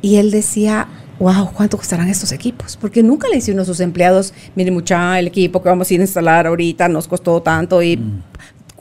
[0.00, 0.88] Y él decía,
[1.20, 2.76] wow, ¿cuánto costarán estos equipos?
[2.76, 5.94] Porque nunca le dice uno a sus empleados, mire mucha, el equipo que vamos a
[5.94, 8.31] ir a instalar ahorita nos costó tanto y mm.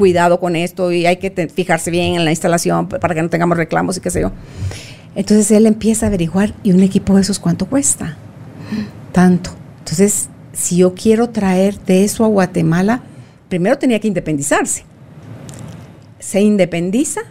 [0.02, 3.56] Cuidado con esto y hay que fijarse bien en la instalación para que no tengamos
[3.56, 4.32] reclamos y qué sé yo.
[5.14, 8.18] Entonces él empieza a averiguar, ¿y un equipo de esos cuánto cuesta?
[9.12, 9.52] Tanto.
[9.78, 13.04] Entonces, si yo quiero traer de eso a Guatemala,
[13.47, 14.86] primero tenía que independizarse.
[16.18, 17.22] Se independiza,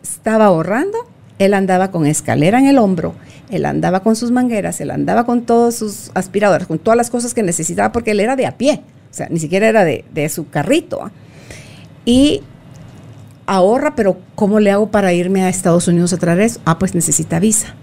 [0.00, 0.98] estaba ahorrando,
[1.40, 3.14] él andaba con escalera en el hombro,
[3.50, 7.34] él andaba con sus mangueras, él andaba con todos sus aspiradores, con todas las cosas
[7.34, 10.48] que necesitaba, porque él era de a pie, o sea, ni siquiera era de, su
[10.50, 11.02] carrito.
[11.02, 11.10] ¿ah?
[12.06, 12.40] Y
[13.44, 16.60] ahorra, pero ¿cómo le hago para irme a Estados Unidos a traer eso?
[16.64, 17.74] Ah, pues necesita visa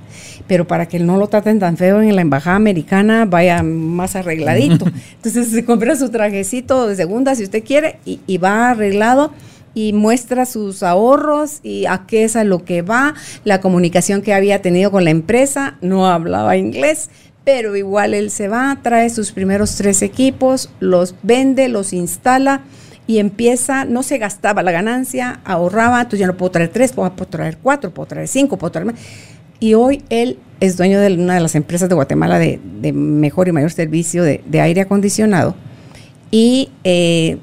[0.48, 4.86] pero para que no lo traten tan feo en la embajada americana, vaya más arregladito.
[5.16, 9.32] Entonces se compra su trajecito de segunda si usted quiere y, va arreglado
[9.74, 14.34] y muestra sus ahorros y a qué es a lo que va, la comunicación que
[14.34, 17.10] había tenido con la empresa, no hablaba inglés,
[17.44, 22.62] pero igual él se va, trae sus primeros tres equipos, los vende, los instala
[23.06, 27.12] y empieza, no se gastaba la ganancia, ahorraba, entonces ya no puedo traer tres, puedo,
[27.12, 28.96] traer cuatro, puedo traer cinco, puedo traer más
[29.64, 32.60] y hoy él es dueño de una de las empresas de Guatemala de,
[32.92, 35.56] mejor y mayor servicio de, aire acondicionado.
[36.32, 37.38] Y eh,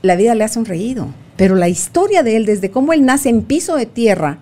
[0.00, 1.08] la vida le ha sonreído.
[1.36, 4.38] Pero la historia de él, desde cómo él nace en piso de tierra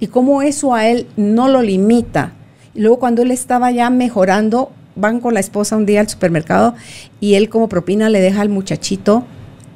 [0.00, 2.32] y cómo eso a él no lo limita.
[2.74, 6.74] Y luego cuando él estaba ya mejorando, van con la esposa un día al supermercado
[7.20, 9.24] y él como propina le deja al muchachito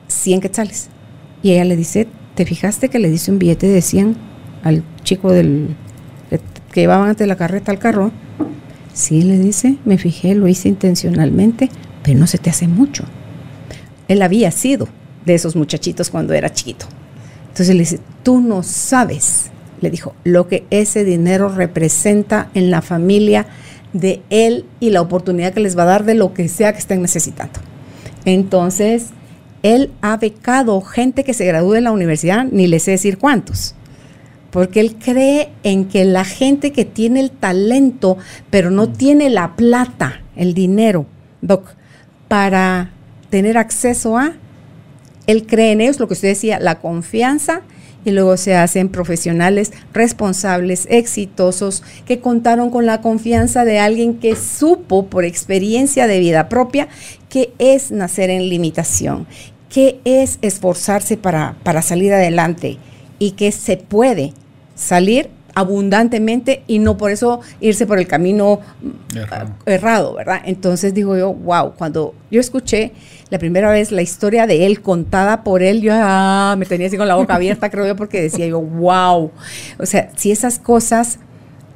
[0.09, 0.89] 100 quetzales.
[1.43, 4.17] Y ella le dice, ¿te fijaste que le dice un billete de 100
[4.63, 5.77] al chico del,
[6.75, 8.11] que llevaban ante la carreta al carro.
[8.93, 11.71] Sí, le dice, me fijé, lo hice intencionalmente,
[12.03, 13.05] pero no se te hace mucho.
[14.09, 14.89] Él había sido
[15.25, 16.87] de esos muchachitos cuando era chiquito.
[17.49, 19.51] Entonces le dice, tú no sabes,
[19.81, 23.47] le dijo, lo que ese dinero representa en la familia
[23.93, 26.81] de él y la oportunidad que les va a dar de lo que sea que
[26.81, 27.61] estén necesitando.
[28.25, 29.11] Entonces,
[29.65, 33.75] él ha becado gente que se gradúe en la universidad, ni le sé decir cuántos.
[34.51, 38.19] Porque él cree en que la gente que tiene el talento,
[38.51, 41.07] pero no tiene la plata, el dinero,
[41.41, 41.75] Doc,
[42.29, 42.91] para
[43.31, 44.35] tener acceso a,
[45.27, 47.63] él cree en ellos, lo que usted decía, la confianza
[48.05, 54.37] y luego se hacen profesionales responsables, exitosos, que contaron con la confianza de alguien que
[54.37, 56.89] supo por experiencia de vida propia
[57.29, 59.27] que es nacer en limitación,
[59.75, 62.79] que es esforzarse para, para salir adelante
[63.19, 64.33] y que se puede
[64.77, 68.61] salir abundantemente y no por eso irse por el camino
[69.67, 70.15] errado.
[70.15, 70.43] ¿verdad?
[70.45, 72.93] Entonces digo yo, wow, cuando yo escuché
[73.31, 76.97] la primera vez la historia de él contada por él, yo ah, me tenía así
[76.97, 79.33] con la boca abierta, creo yo, porque decía yo, wow.
[79.81, 81.19] O sea, si esas cosas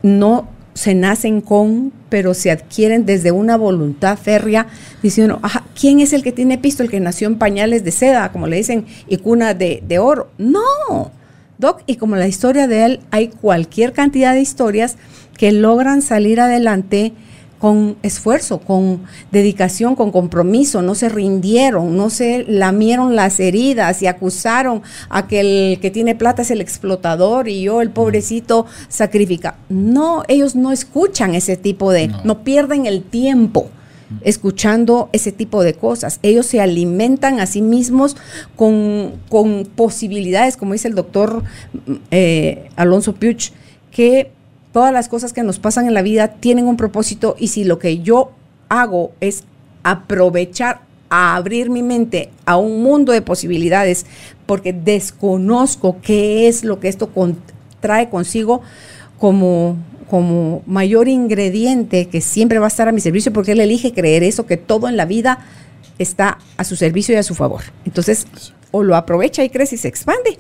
[0.05, 4.69] no se nacen con, pero se adquieren desde una voluntad férrea,
[5.03, 5.41] diciendo,
[5.79, 6.83] ¿quién es el que tiene pisto?
[6.83, 10.31] El que nació en pañales de seda, como le dicen, y cuna de, de oro.
[10.39, 11.13] No,
[11.59, 14.97] Doc, y como la historia de él, hay cualquier cantidad de historias
[15.37, 17.13] que logran salir adelante
[17.59, 19.03] con esfuerzo, con
[19.33, 25.41] dedicación, con compromiso, no se rindieron, no se lamieron las heridas y acusaron a que
[25.41, 29.57] el que tiene plata es el explotador y yo, el pobrecito, sacrifica.
[29.69, 33.71] No, ellos no escuchan ese tipo de, no, no pierden el tiempo
[34.23, 36.19] escuchando ese tipo de cosas.
[36.23, 38.17] Ellos se alimentan a sí mismos
[38.57, 39.21] con,
[39.77, 41.43] posibilidades, como dice el doctor
[42.11, 43.53] eh, Alonso Puch,
[43.91, 44.31] que
[44.73, 47.79] todas las cosas que nos pasan en la vida tienen un propósito y si lo
[47.79, 48.33] que yo
[48.69, 49.45] hago es
[49.83, 54.05] aprovechar a abrir mi mente a un mundo de posibilidades
[54.47, 57.11] porque desconozco qué es lo que esto
[57.81, 58.61] trae consigo
[59.19, 59.77] como
[60.09, 64.23] como mayor ingrediente que siempre va a estar a mi servicio porque él elige creer
[64.23, 65.39] eso, que todo en la vida
[65.99, 67.63] está a su servicio y a su favor.
[67.85, 68.27] Entonces,
[68.71, 70.37] o lo aprovecha y crece y se expande,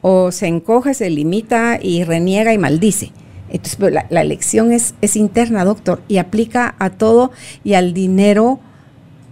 [0.00, 3.12] o se encoge, se limita y reniega y maldice.
[3.48, 7.32] Entonces, pues, la, la elección es, es interna, doctor, y aplica a todo
[7.64, 8.60] y al dinero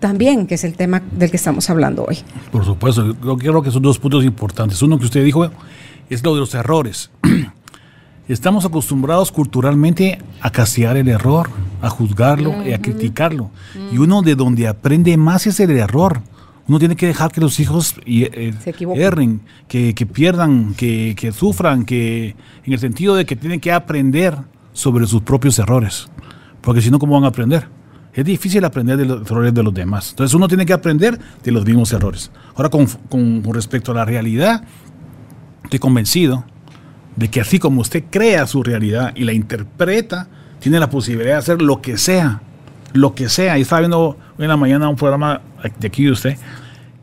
[0.00, 2.18] también, que es el tema del que estamos hablando hoy.
[2.52, 4.80] Por supuesto, yo creo que son dos puntos importantes.
[4.82, 5.50] Uno que usted dijo
[6.08, 7.10] es lo de los errores.
[8.28, 11.48] Estamos acostumbrados culturalmente a castigar el error,
[11.80, 13.50] a juzgarlo y a criticarlo.
[13.92, 16.22] Y uno de donde aprende más es el error.
[16.66, 18.52] Uno tiene que dejar que los hijos eh,
[18.96, 24.36] erren, que, pierdan, que, sufran, que en el sentido de que tienen que aprender
[24.72, 26.08] sobre sus propios errores.
[26.62, 27.68] Porque si no, ¿cómo van a aprender?
[28.12, 30.10] Es difícil aprender de los errores de los demás.
[30.10, 32.32] Entonces uno tiene que aprender de los mismos errores.
[32.56, 34.64] Ahora, con respecto a la realidad,
[35.62, 36.44] estoy convencido
[37.16, 40.28] de que así como usted crea su realidad y la interpreta,
[40.60, 42.42] tiene la posibilidad de hacer lo que sea,
[42.92, 43.58] lo que sea.
[43.58, 45.40] Y estaba viendo hoy en la mañana un programa
[45.78, 46.36] de aquí de usted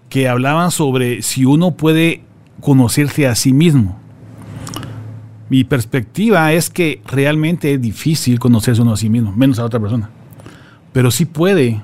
[0.10, 2.22] que hablaban sobre si uno puede
[2.62, 4.00] conocerse a sí mismo.
[5.50, 9.80] Mi perspectiva es que realmente es difícil conocerse uno a sí mismo, menos a otra
[9.80, 10.10] persona.
[10.92, 11.82] Pero sí puede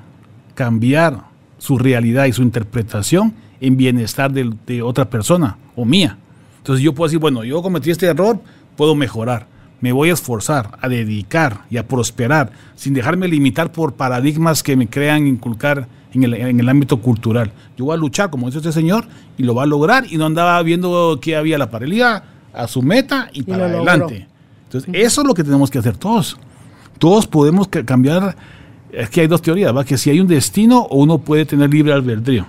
[0.54, 1.24] cambiar
[1.58, 6.16] su realidad y su interpretación en bienestar de, de otra persona o mía.
[6.70, 8.38] Entonces yo puedo decir, bueno, yo cometí este error,
[8.76, 9.48] puedo mejorar.
[9.80, 14.76] Me voy a esforzar, a dedicar y a prosperar, sin dejarme limitar por paradigmas que
[14.76, 17.50] me crean inculcar en el, ámbito cultural.
[17.76, 20.26] Yo voy a luchar, como dice este señor, y lo va a lograr, y no
[20.26, 22.22] andaba viendo que había la paralía
[22.54, 24.28] a su meta y, para adelante.
[24.66, 26.38] Entonces, eso es lo que tenemos que hacer todos.
[27.00, 28.36] Todos podemos cambiar.
[28.92, 29.84] Es que hay dos teorías, ¿va?
[29.84, 32.46] Que si hay un destino o uno puede tener libre albedrío.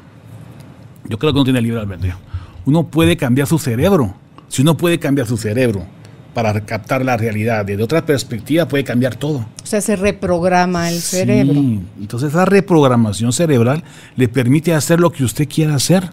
[1.09, 2.17] Yo creo que no tiene libre albedrío
[2.65, 4.13] uno puede cambiar su cerebro.
[4.47, 5.85] Si uno puede cambiar su cerebro
[6.33, 9.45] para captar la realidad desde otra perspectiva, puede cambiar todo.
[9.63, 11.59] O sea, se reprograma el cerebro.
[11.99, 13.83] Entonces, esa reprogramación cerebral
[14.15, 16.09] le permite hacer lo que usted quiera hacer.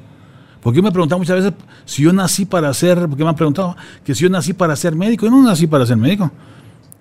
[0.61, 1.53] Porque me he preguntado muchas veces
[1.85, 4.95] si yo nací para ser, porque me han preguntado que si yo nací para ser
[4.95, 6.31] médico, yo no nací para ser médico.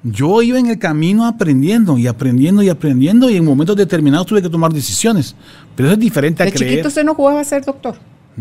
[0.04, 4.44] Yo iba en el camino aprendiendo y aprendiendo y aprendiendo y en momentos determinados tuve
[4.44, 5.36] que tomar decisiones.
[5.76, 6.72] Pero eso es diferente a ¿De creer.
[6.72, 7.96] chiquito usted no jugaba a ser doctor?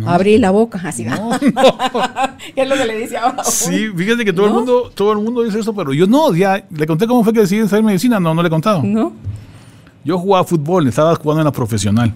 [0.04, 1.04] Abrí la boca, así.
[1.04, 1.30] No,
[2.54, 3.42] ¿Qué es lo que le dice ahora?
[3.44, 6.66] Sí, fíjate que todo, el mundo, todo el mundo dice eso, pero yo no, ya
[6.70, 8.82] le conté cómo fue que decidí saber medicina, no, no le he contado.
[8.82, 9.12] No.
[10.04, 12.12] Yo jugaba fútbol, estaba jugando en la profesional.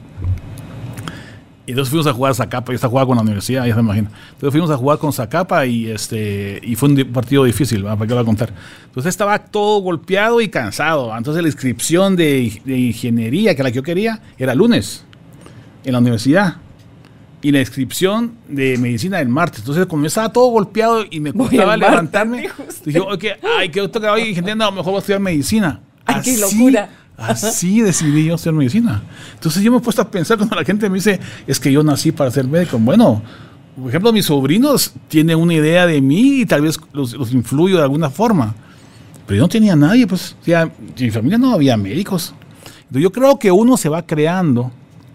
[1.66, 3.80] Y entonces fuimos a jugar a Zacapa, yo estaba jugando con la universidad, ya se
[3.80, 4.10] imagina.
[4.32, 8.08] Entonces fuimos a jugar con Zacapa y este y fue un partido difícil, ¿para qué
[8.08, 8.52] lo voy a contar?
[8.86, 11.16] Entonces estaba todo golpeado y cansado.
[11.16, 15.04] Entonces la inscripción de, de ingeniería, que la que yo quería, era lunes
[15.84, 16.56] en la universidad
[17.42, 19.60] y la inscripción de medicina del martes.
[19.60, 22.48] Entonces, como yo estaba todo golpeado y me costaba levantarme,
[22.84, 25.80] dije, okay, ay, que toca hoy, gente, no, mejor voy a estudiar medicina.
[26.04, 26.90] Ay, así, qué locura.
[27.16, 29.02] Así decidí yo estudiar medicina.
[29.34, 31.82] Entonces, yo me he puesto a pensar cuando la gente me dice, es que yo
[31.82, 32.78] nací para ser médico.
[32.78, 33.22] Bueno,
[33.76, 37.78] por ejemplo, mis sobrinos tienen una idea de mí y tal vez los, los influyo
[37.78, 38.54] de alguna forma.
[39.26, 42.34] Pero yo no tenía nadie, pues, o sea, en mi familia no había médicos.
[42.80, 44.72] Entonces, yo creo que uno se va creando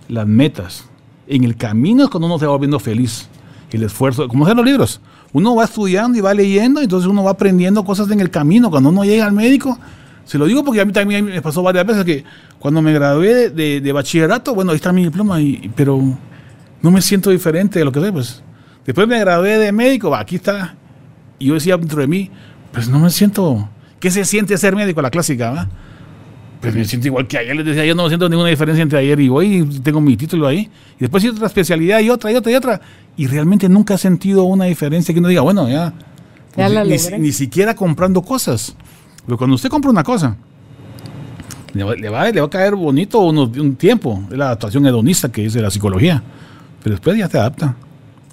[0.08, 0.86] las metas
[1.28, 3.28] En el camino es cuando uno se va volviendo feliz.
[3.72, 5.02] El esfuerzo, como en los libros.
[5.34, 8.70] Uno va estudiando y va leyendo, entonces uno va aprendiendo cosas en el camino.
[8.70, 9.78] Cuando uno llega al médico,
[10.24, 12.24] se lo digo porque a mí también me pasó varias veces que
[12.58, 16.02] cuando me gradué de, bachillerato, bueno, ahí está mi diploma, y, pero
[16.82, 18.44] no me siento diferente de lo que soy, pues.
[18.86, 20.76] Después me gradué de médico, aquí está.
[21.40, 22.32] Y yo decía dentro de mí,
[22.72, 23.68] pues no me siento.
[24.00, 25.02] ¿Qué se siente ser médico?
[25.02, 25.68] La clásica, ¿va?
[26.66, 27.56] Pues me siento igual que ayer.
[27.56, 29.64] Les decía, yo no siento ninguna diferencia entre ayer y hoy.
[29.84, 30.70] Tengo mi título ahí.
[30.98, 32.82] Y después hay otra especialidad y otra y otra y otra.
[33.16, 35.94] Y realmente nunca he sentido una diferencia que uno diga, bueno, ya.
[36.56, 38.76] Pues, ni, siquiera comprando cosas.
[39.26, 40.38] Pero cuando usted compra una cosa,
[41.74, 44.24] le va, le va, a caer bonito un tiempo.
[44.32, 46.24] Es la adaptación hedonista que dice la psicología.
[46.82, 47.76] Pero después ya se adapta.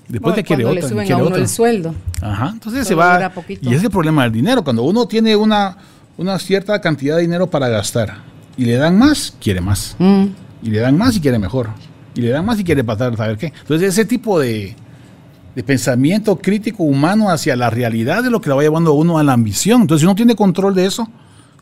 [0.08, 0.80] Después te quiere otra.
[0.80, 1.94] Le suben a uno el sueldo.
[2.20, 3.32] Ajá, entonces se va.
[3.60, 4.62] Y es el problema del dinero.
[4.62, 5.76] Cuando uno tiene una,
[6.16, 9.96] una cierta cantidad de dinero para gastar y le dan más, quiere más.
[9.98, 10.26] Mm.
[10.62, 11.70] Y le dan más y quiere mejor.
[12.14, 13.52] Y le dan más y quiere pasar, saber qué.
[13.62, 14.76] Entonces ese tipo de,
[15.54, 19.18] de pensamiento crítico humano hacia la realidad de lo que le va llevando a uno
[19.18, 19.82] a la ambición.
[19.82, 21.08] Entonces si uno tiene control de eso,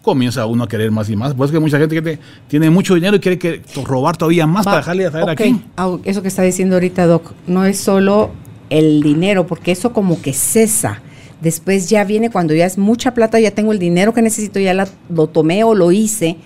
[0.02, 1.34] comienza uno a querer más y más.
[1.34, 4.78] Pues que mucha gente que tiene mucho dinero y quiere que, robar todavía más para
[4.78, 5.62] dejarle a saber aquí.
[6.04, 8.30] Eso que está diciendo ahorita, Doc, no es solo
[8.68, 11.02] el dinero, porque eso como que cesa.
[11.40, 14.74] Después ya viene cuando ya es mucha plata, ya tengo el dinero que necesito, ya
[14.74, 16.36] lo tomé o lo hice.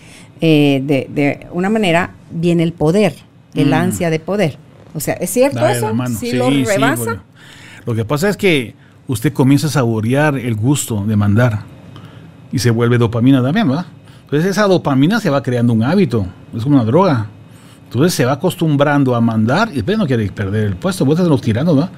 [0.41, 3.15] Eh, de, una manera, viene el poder,
[3.55, 3.75] el mm.
[3.75, 4.59] ansia de poder.
[4.95, 5.93] O sea, ¿es cierto eso?
[6.19, 7.23] ¿Sí, lo rebasa?
[7.87, 8.75] lo que pasa es que
[9.09, 11.61] usted comienza a saborear el gusto de mandar
[12.53, 13.87] y se vuelve dopamina también, ¿verdad?
[14.25, 16.27] Entonces esa dopamina se va creando un hábito,
[16.57, 17.27] es como una droga.
[17.85, 21.41] Entonces se va acostumbrando a mandar y después no quiere perder el puesto, vos los
[21.41, 21.91] tirando, ¿verdad?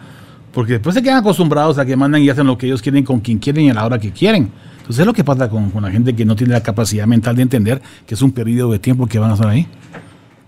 [0.56, 3.20] Porque después se quedan acostumbrados a que mandan y hacen lo que ellos quieren con
[3.20, 4.50] quien quieren y a la hora que quieren.
[4.78, 7.42] Entonces es lo que pasa con, la gente que no tiene la capacidad mental de
[7.42, 9.66] entender que es un periodo de tiempo que van a estar ahí.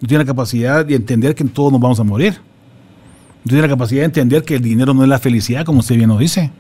[0.01, 2.41] No tiene la capacidad de entender que todos nos vamos a morir.
[3.45, 5.97] No tiene la capacidad de entender que el dinero no es la felicidad, como usted
[5.97, 6.53] bien lo dice.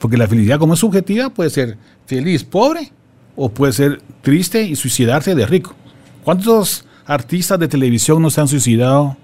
[0.00, 2.90] Porque la felicidad como es subjetiva puede ser feliz, pobre,
[3.36, 5.76] o puede ser triste y suicidarse de rico.
[6.24, 9.16] ¿Cuántos artistas de televisión no se han suicidado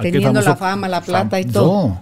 [0.00, 1.98] Teniendo la fama, la plata y todo.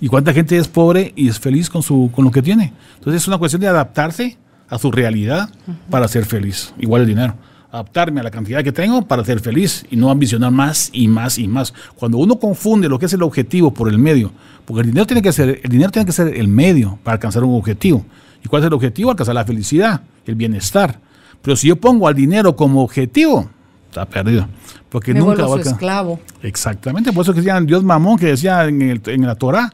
[0.00, 2.72] ¿Y cuánta gente es pobre y es feliz con, su, con lo que tiene?
[2.96, 4.36] Entonces es una cuestión de adaptarse
[4.68, 5.48] a su realidad
[5.90, 6.74] para ser feliz.
[6.78, 7.34] Igual el dinero.
[7.70, 11.38] Adaptarme a la cantidad que tengo para ser feliz y no ambicionar más y más
[11.38, 11.74] y más.
[11.96, 14.32] Cuando uno confunde lo que es el objetivo por el medio,
[14.64, 17.44] porque el dinero tiene que ser, el dinero tiene que ser el medio para alcanzar
[17.44, 18.04] un objetivo.
[18.42, 19.10] ¿Y cuál es el objetivo?
[19.10, 20.98] Alcanzar la felicidad, el bienestar.
[21.42, 23.50] Pero si yo pongo al dinero como objetivo,
[23.88, 24.46] está perdido.
[24.88, 26.20] Porque Me nunca va a esclavo.
[26.42, 29.72] Exactamente, por eso que decían Dios mamón, que decía en, el, en la Torah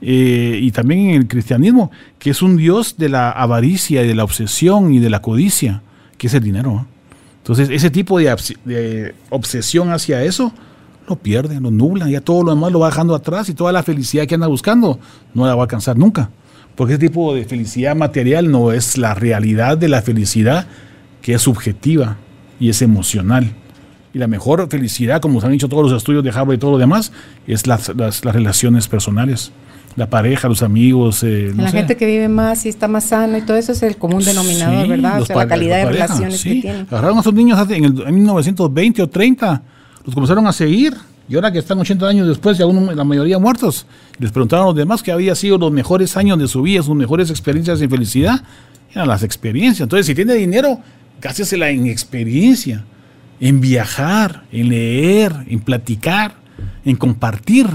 [0.00, 4.14] eh, y también en el cristianismo, que es un Dios de la avaricia y de
[4.14, 5.82] la obsesión y de la codicia,
[6.18, 6.86] que es el dinero.
[7.38, 10.52] Entonces, ese tipo de, obsesión hacia eso
[11.08, 13.84] lo pierde, lo nubla, ya todo lo demás lo va dejando atrás y toda la
[13.84, 14.98] felicidad que anda buscando
[15.32, 16.30] no la va a alcanzar nunca.
[16.74, 20.66] Porque ese tipo de felicidad material no es la realidad de la felicidad
[21.22, 22.16] que es subjetiva
[22.58, 23.52] y es emocional.
[24.14, 26.72] Y la mejor felicidad, como se han dicho todos los estudios de Harvard y todo
[26.72, 27.12] lo demás,
[27.46, 29.52] es las, las, relaciones personales.
[29.94, 31.22] La pareja, los amigos.
[31.22, 33.96] Eh, la gente que vive más y está más sano y todo eso es el
[33.96, 35.22] común denominador, ¿verdad?
[35.22, 36.86] O sea, la calidad de relaciones que tienen.
[36.90, 39.62] Agarraron a esos niños en, el, en 1920 o 30,
[40.04, 40.94] los comenzaron a seguir.
[41.28, 43.86] Y ahora que están 80 años después, ya uno, la mayoría muertos,
[44.18, 46.94] les preguntaron a los demás que había sido los mejores años de su vida, sus
[46.94, 48.40] mejores experiencias de felicidad.
[48.92, 49.80] Eran las experiencias.
[49.82, 50.80] Entonces, si tiene dinero,
[51.20, 52.84] gástesela en experiencia
[53.40, 56.34] en viajar, en leer, en platicar,
[56.84, 57.66] en compartir.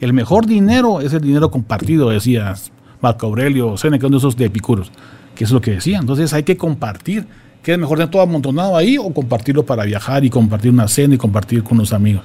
[0.00, 2.54] El mejor dinero es el dinero compartido, decía
[3.00, 4.90] Marco Aurelio Seneca, uno de esos de Epicuros,
[5.34, 5.98] que es lo que decía.
[5.98, 7.26] Entonces hay que compartir.
[7.62, 11.14] ¿Qué es mejor tener todo amontonado ahí o compartirlo para viajar y compartir una cena
[11.14, 12.22] y compartir con los amigos?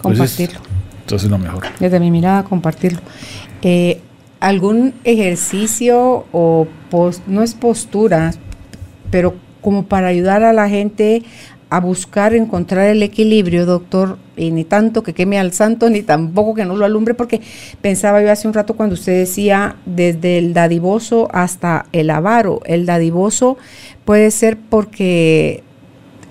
[0.00, 0.60] Compartirlo.
[1.00, 1.64] Entonces, es lo mejor.
[1.80, 3.00] Desde mi mirada, compartirlo.
[3.62, 4.00] Eh,
[4.38, 6.68] ¿Algún ejercicio o
[7.26, 8.32] no es postura,
[9.10, 9.34] pero
[9.66, 11.24] como para ayudar a la gente
[11.70, 16.54] a buscar encontrar el equilibrio, doctor, y ni tanto que queme al santo, ni tampoco
[16.54, 17.40] que no lo alumbre, porque
[17.80, 22.60] pensaba yo hace un rato cuando usted decía desde el dadivoso hasta el avaro.
[22.64, 23.56] El dadivoso
[24.04, 25.64] puede ser porque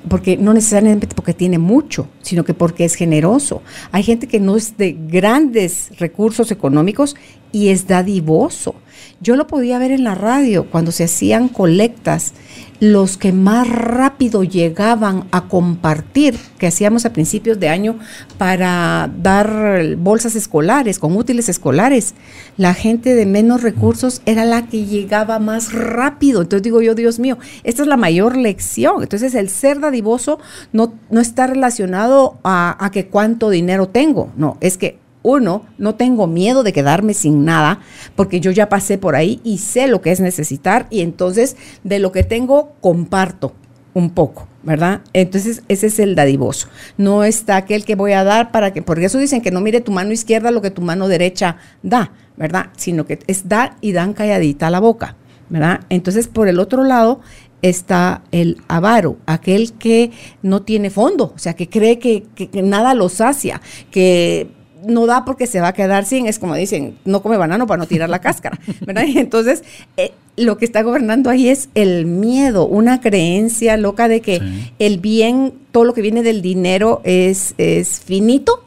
[0.08, 3.64] porque no necesariamente porque tiene mucho, sino que porque es generoso.
[3.92, 7.18] Hay gente que no es de grandes recursos económicos
[7.52, 8.76] y es dadivoso.
[9.20, 12.34] Yo lo podía ver en la radio cuando se hacían colectas
[12.80, 17.98] los que más rápido llegaban a compartir, que hacíamos a principios de año
[18.38, 22.14] para dar bolsas escolares, con útiles escolares,
[22.58, 26.42] la gente de menos recursos era la que llegaba más rápido.
[26.42, 29.04] Entonces digo yo, Dios mío, esta es la mayor lección.
[29.04, 30.40] Entonces el ser dadivoso
[30.74, 35.96] no, no está relacionado a, a que cuánto dinero tengo, no, es que uno, no
[35.96, 37.80] tengo miedo de quedarme sin nada,
[38.16, 42.00] porque yo ya pasé por ahí y sé lo que es necesitar y entonces de
[42.00, 43.54] lo que tengo comparto
[43.94, 45.02] un poco, ¿verdad?
[45.14, 46.68] Entonces ese es el dadivoso.
[46.98, 49.82] No está aquel que voy a dar para que, porque eso dicen que no mire
[49.82, 52.68] tu mano izquierda lo que tu mano derecha da, ¿verdad?
[52.76, 55.16] Sino que es dar y dan calladita la boca,
[55.50, 55.82] ¿verdad?
[55.90, 57.22] Entonces por el otro lado
[57.62, 60.12] está el avaro, aquel que
[60.42, 62.28] no tiene fondo, o sea, que cree que,
[62.62, 63.62] nada lo sacia,
[63.92, 64.52] que
[64.86, 67.80] no da porque se va a quedar sin, es como dicen, no come banano para
[67.80, 69.06] no tirar la cáscara, ¿verdad?
[69.08, 69.64] Entonces,
[69.98, 74.42] eh, lo que está gobernando ahí es el miedo, una creencia loca de que
[74.80, 78.66] el bien, todo lo que viene del dinero es, es finito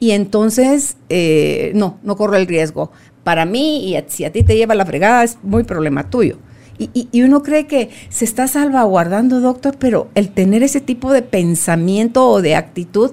[0.00, 2.90] y entonces, eh, no, no corro el riesgo.
[3.22, 6.38] Para mí, y si a ti te lleva la fregada, es muy problema tuyo.
[6.80, 12.26] Y, uno cree que se está salvaguardando, doctor, pero el tener ese tipo de pensamiento
[12.26, 13.10] o de actitud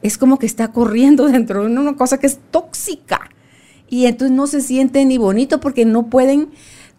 [0.00, 3.20] es como que está corriendo dentro de una cosa que es tóxica.
[3.90, 6.48] Y entonces no se siente ni bonito porque no pueden,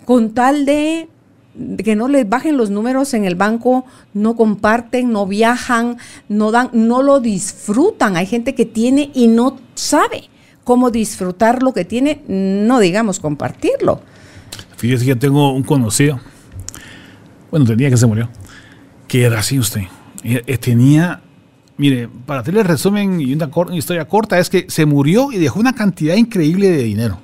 [0.05, 1.09] con tal de,
[1.83, 5.97] que no les bajen los números en el banco, no comparten, no viajan,
[6.29, 8.15] no dan, no lo disfrutan.
[8.15, 10.29] Hay gente que tiene y no sabe
[10.63, 14.01] cómo disfrutar lo que tiene, no digamos compartirlo.
[14.81, 16.19] Fíjese que tengo un conocido,
[17.51, 18.31] bueno, tenía que se murió,
[19.07, 19.81] que era así usted.
[20.23, 21.21] Eh, eh, tenía,
[21.77, 25.73] mire, para hacerle resumen y una, historia corta, es que se murió y dejó una
[25.73, 27.19] cantidad increíble de dinero.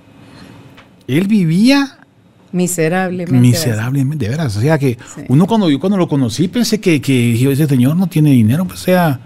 [1.08, 1.98] Él vivía
[2.52, 3.34] Miserablemente.
[3.34, 4.56] Miserablemente, de veras.
[4.56, 8.06] O sea que uno cuando yo cuando lo conocí pensé que, que ese señor no
[8.06, 9.20] tiene dinero, pues sea,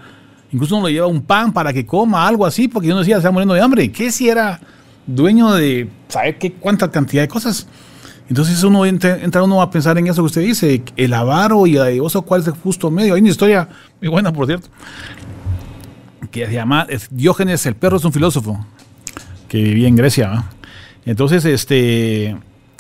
[0.54, 3.16] incluso uno le lleva un pan para que coma, algo así, porque yo no decía,
[3.16, 3.92] se está muriendo de hambre.
[3.92, 4.62] ¿Qué si era
[5.06, 7.68] dueño de, saber qué, cuánta cantidad de cosas?
[8.32, 12.00] Entonces uno entra, uno a pensar en eso que usted dice, el avaro y el
[12.00, 13.14] oso, cuál es el justo medio.
[13.14, 13.68] Hay una historia
[14.00, 14.70] muy buena, por cierto,
[16.32, 18.66] que se llama Diógenes el perro es un filósofo
[19.50, 20.46] que vivía en Grecia.
[21.06, 22.38] Entonces, este,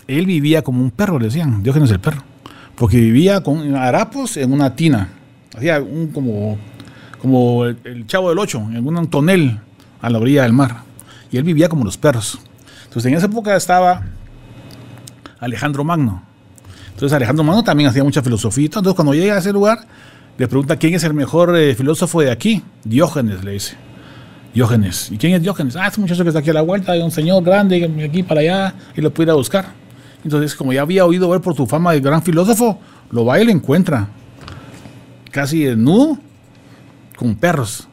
[0.08, 2.24] él vivía como un perro, le decían, Diógenes el perro,
[2.76, 5.10] porque vivía con harapos en una tina,
[5.54, 6.58] hacía un como,
[7.22, 9.60] como el, chavo del ocho, en un tonel
[10.00, 10.84] a la orilla del mar.
[11.30, 12.40] Y él vivía como los perros.
[12.86, 14.02] Entonces en esa época estaba
[15.42, 16.24] Alejandro Magno.
[16.92, 18.66] Entonces Alejandro Magno también hacía mucha filosofía.
[18.66, 19.80] Entonces cuando llega a ese lugar,
[20.38, 22.64] le pregunta quién es el mejor eh, filósofo de aquí.
[22.86, 23.76] Diógenes, le dice.
[24.54, 25.12] Diógenes.
[25.12, 25.76] ¿Y quién es Diógenes?
[25.76, 28.24] Ah, es un muchacho que está aquí a la vuelta, hay un señor grande aquí
[28.24, 29.74] para allá y lo puede ir a buscar.
[30.24, 32.80] Entonces, como ya había oído ver por tu fama de gran filósofo,
[33.10, 34.10] lo va y lo encuentra.
[35.32, 36.20] Casi desnudo,
[37.16, 37.88] con perros.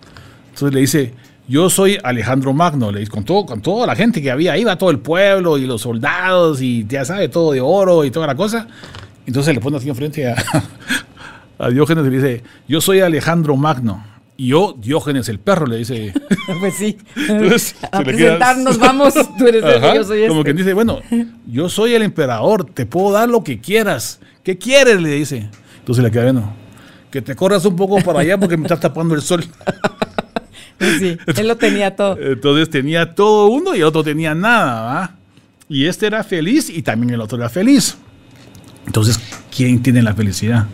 [0.49, 1.15] Entonces le dice,
[1.49, 4.91] yo soy Alejandro Magno, le con, todo, con toda la gente que había va todo
[4.91, 8.69] el pueblo y los soldados y ya sabe, todo de oro y toda la cosa.
[9.27, 10.37] Entonces le pone así enfrente a,
[11.59, 14.05] a Diógenes y le dice, yo soy Alejandro Magno.
[14.37, 16.13] Y yo, Diógenes el perro, le dice.
[16.61, 16.97] pues sí.
[17.91, 20.29] a presentarnos, vamos, tú eres el yo soy este.
[20.29, 21.01] Como que dice, bueno,
[21.47, 24.21] yo soy el emperador, te puedo dar lo que quieras.
[24.45, 25.01] ¿Qué quieres?
[25.01, 25.51] Le dice.
[25.81, 26.53] Entonces le queda bueno,
[27.11, 29.45] que te corras un poco para allá porque me estás tapando el sol.
[30.79, 32.19] Sí, él lo tenía todo.
[32.21, 35.15] Entonces tenía todo uno y el otro tenía nada, ¿va?
[35.69, 37.97] Y este era feliz y también el otro era feliz.
[38.87, 39.21] Entonces,
[39.55, 40.67] ¿quién tiene la felicidad?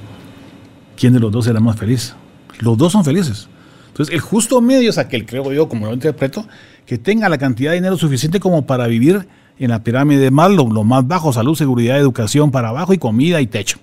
[0.97, 2.15] ¿Quién de los dos era más feliz?
[2.61, 3.49] Los dos son felices.
[3.89, 6.47] Entonces, el justo medio es aquel, creo yo, como lo interpreto,
[6.87, 9.27] que tenga la cantidad de dinero suficiente como para vivir
[9.59, 13.41] en la pirámide de Maslow, lo más bajo, salud, seguridad, educación para abajo y comida
[13.41, 13.79] y techo.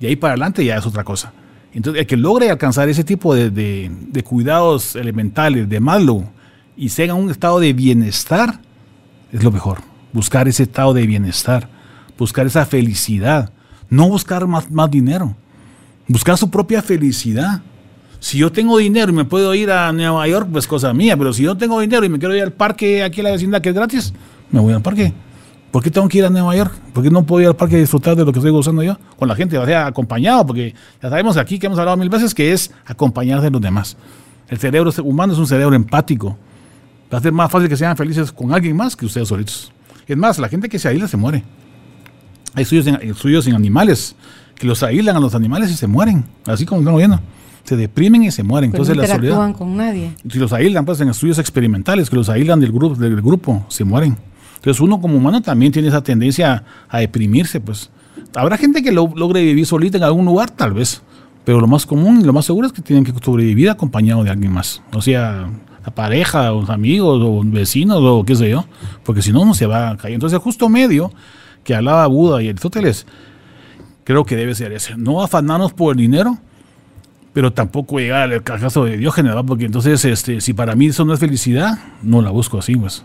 [0.00, 1.32] Y ahí para adelante ya es otra cosa.
[1.76, 6.24] Entonces, el que logre alcanzar ese tipo de, cuidados elementales de Maslow
[6.74, 8.60] y sea un estado de bienestar,
[9.30, 9.80] es lo mejor.
[10.10, 11.68] Buscar ese estado de bienestar,
[12.16, 13.52] buscar esa felicidad,
[13.90, 15.36] no buscar más, más dinero,
[16.08, 17.60] buscar su propia felicidad.
[18.20, 21.34] Si yo tengo dinero y me puedo ir a Nueva York, pues cosa mía, pero
[21.34, 23.68] si yo tengo dinero y me quiero ir al parque aquí en la vecindad que
[23.68, 24.14] es gratis,
[24.50, 25.12] me voy al parque.
[25.76, 26.72] ¿Por qué tengo que ir a Nueva York?
[26.94, 28.96] ¿Por qué no puedo ir al parque a disfrutar de lo que estoy gozando yo?
[29.18, 32.34] Con la gente, o sea, acompañado, porque ya sabemos aquí que hemos hablado mil veces
[32.34, 33.94] que es acompañarse de los demás.
[34.48, 36.34] El cerebro humano es un cerebro empático.
[37.12, 39.70] Va a ser más fácil que sean felices con alguien más que ustedes solitos.
[40.06, 41.44] Es más, la gente que se aísla se muere.
[42.54, 44.16] Hay estudios en, estudios en animales
[44.54, 47.20] que los aíslan a los animales y se mueren, así como estamos viendo.
[47.64, 48.70] Se deprimen y se mueren.
[48.72, 50.14] Pero Entonces, no interactúan con nadie.
[50.26, 53.84] Si los aíslan, pues en estudios experimentales, que los aíslan del grupo, del grupo se
[53.84, 54.16] mueren.
[54.66, 57.88] Entonces uno como humano también tiene esa tendencia a deprimirse, pues.
[58.34, 61.02] Habrá gente que logre vivir solita en algún lugar, tal vez,
[61.44, 64.30] pero lo más común y lo más seguro es que tienen que sobrevivir acompañado de
[64.30, 64.82] alguien más.
[64.92, 65.48] O sea,
[65.84, 68.64] la pareja, o amigos, o vecinos, o qué sé yo,
[69.04, 70.14] porque si no, uno se va a caer.
[70.14, 71.12] Entonces, justo medio
[71.62, 73.06] que hablaba Buda y Aristóteles,
[74.02, 74.96] creo que debe ser ese.
[74.96, 76.38] No afanarnos por el dinero,
[77.32, 79.44] pero tampoco llegar al caso de Diógenes, ¿va?
[79.44, 83.04] porque entonces, este, si para mí eso no es felicidad, no la busco así, pues.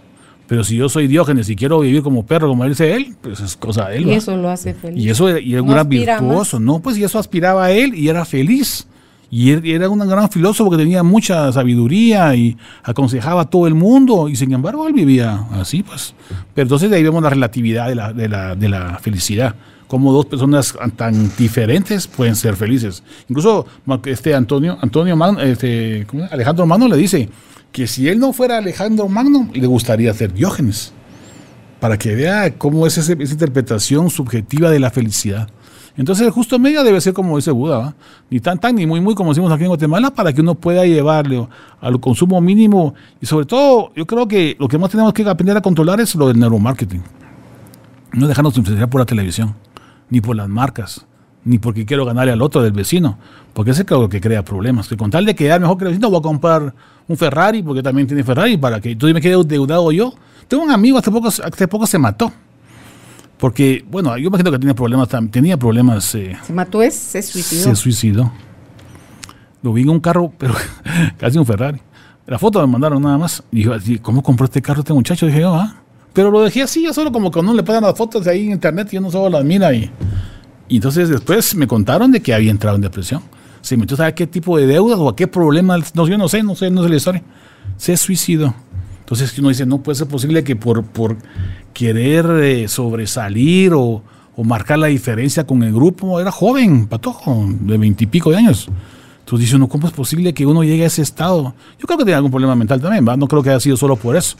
[0.52, 3.56] Pero si yo soy Diógenes y quiero vivir como perro, como dice él, pues es
[3.56, 4.08] cosa de él.
[4.08, 5.02] Y eso lo hace feliz.
[5.02, 6.80] Y eso y era un gran virtuoso, ¿no?
[6.80, 8.86] Pues y eso aspiraba a él y era feliz.
[9.30, 14.28] Y era un gran filósofo que tenía mucha sabiduría y aconsejaba a todo el mundo.
[14.28, 16.14] Y sin embargo, él vivía así, pues.
[16.54, 19.56] Pero entonces de ahí vemos la relatividad de la, de la, de la felicidad
[19.88, 23.04] cómo dos personas tan diferentes pueden ser felices.
[23.30, 23.66] Incluso
[24.06, 27.30] este Antonio, Antonio este, Alejandro Magno le dice
[27.72, 30.94] que si él no fuera Alejandro Magno, le gustaría ser Diógenes,
[31.80, 35.50] para que vea cómo es esa interpretación subjetiva de la felicidad.
[35.98, 37.96] Entonces el justo medio debe ser como dice Buda,
[38.30, 40.86] ni tan tan ni muy muy como decimos aquí en Guatemala, para que uno pueda
[40.86, 41.48] llevarle
[41.82, 45.58] al consumo mínimo y sobre todo yo creo que lo que más tenemos que aprender
[45.58, 47.04] a controlar es lo del neuromarketing.
[48.14, 49.56] No dejarnos influenciar por la televisión
[50.10, 51.06] ni por las marcas,
[51.44, 53.18] ni porque quiero ganarle al otro del vecino,
[53.54, 54.88] porque ese es lo que crea problemas.
[54.88, 56.74] Que con tal de quedar mejor que el vecino, voy a comprar
[57.08, 60.14] un Ferrari, porque también tiene Ferrari, para que tú me quede deudado yo.
[60.48, 62.32] Tengo un amigo, hace poco, hace poco se mató.
[63.38, 66.14] Porque, bueno, yo imagino que tenía problemas, tenía problemas.
[66.14, 66.84] Eh, ¿Se mató?
[66.84, 67.64] Es, ¿Se suicidó?
[67.64, 68.32] Se suicidó.
[69.64, 70.54] Lo vi en un carro, pero
[71.18, 71.80] casi un Ferrari.
[72.28, 73.44] La foto me mandaron nada más.
[73.52, 75.26] Y yo, ¿cómo compró este carro este muchacho?
[75.26, 75.76] Dije yo, ah.
[76.14, 78.52] Pero lo dejé así, yo solo como que no le pasan las fotos ahí en
[78.52, 79.90] internet y uno solo las mira y,
[80.72, 83.22] y entonces después me contaron de que había entrado en depresión.
[83.60, 86.44] Se metió a qué tipo de deudas o a qué problemas, no, yo no sé,
[86.44, 87.24] no sé, no sé la historia.
[87.76, 88.56] Se suicidó.
[89.02, 91.18] Entonces uno dice, no puede ser posible que por, por
[91.74, 94.02] querer eh, sobresalir o,
[94.34, 98.70] o, marcar la diferencia con el grupo, era joven, patojo, de veintipico de años.
[99.20, 101.54] Entonces dice uno, ¿cómo es posible que uno llegue a ese estado?
[101.80, 103.18] Yo creo que tiene algún problema mental también, ¿va?
[103.18, 104.38] no creo que haya sido solo por eso.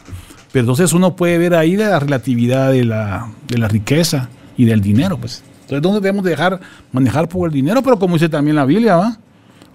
[0.54, 4.80] Pero entonces uno puede ver ahí la relatividad de la, de la riqueza y del
[4.80, 5.44] dinero, pues.
[5.72, 6.60] Entonces, ¿dónde debemos dejar
[6.92, 7.82] manejar por el dinero?
[7.82, 9.18] Pero como dice también la Biblia, ¿va?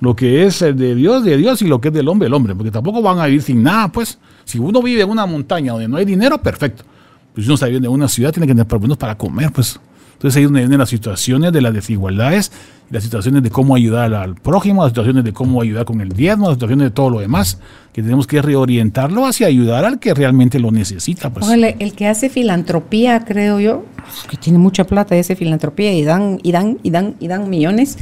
[0.00, 2.54] Lo que es de Dios, de Dios, y lo que es del hombre, el hombre.
[2.54, 4.18] Porque tampoco van a vivir sin nada, pues.
[4.44, 6.84] Si uno vive en una montaña donde no hay dinero, perfecto.
[7.32, 9.80] Pues si uno está viviendo en una ciudad, tiene que tener problemas para comer, pues.
[10.12, 12.52] Entonces ahí es donde vienen las situaciones de las desigualdades,
[12.90, 16.46] las situaciones de cómo ayudar al prójimo, las situaciones de cómo ayudar con el diezmo,
[16.46, 17.58] las situaciones de todo lo demás,
[17.92, 21.32] que tenemos que reorientarlo hacia ayudar al que realmente lo necesita.
[21.32, 21.46] Pues.
[21.48, 23.84] el que hace filantropía, creo yo,
[24.28, 27.48] que tiene mucha plata y hace filantropía y dan, y dan, y dan, y dan
[27.48, 27.98] millones.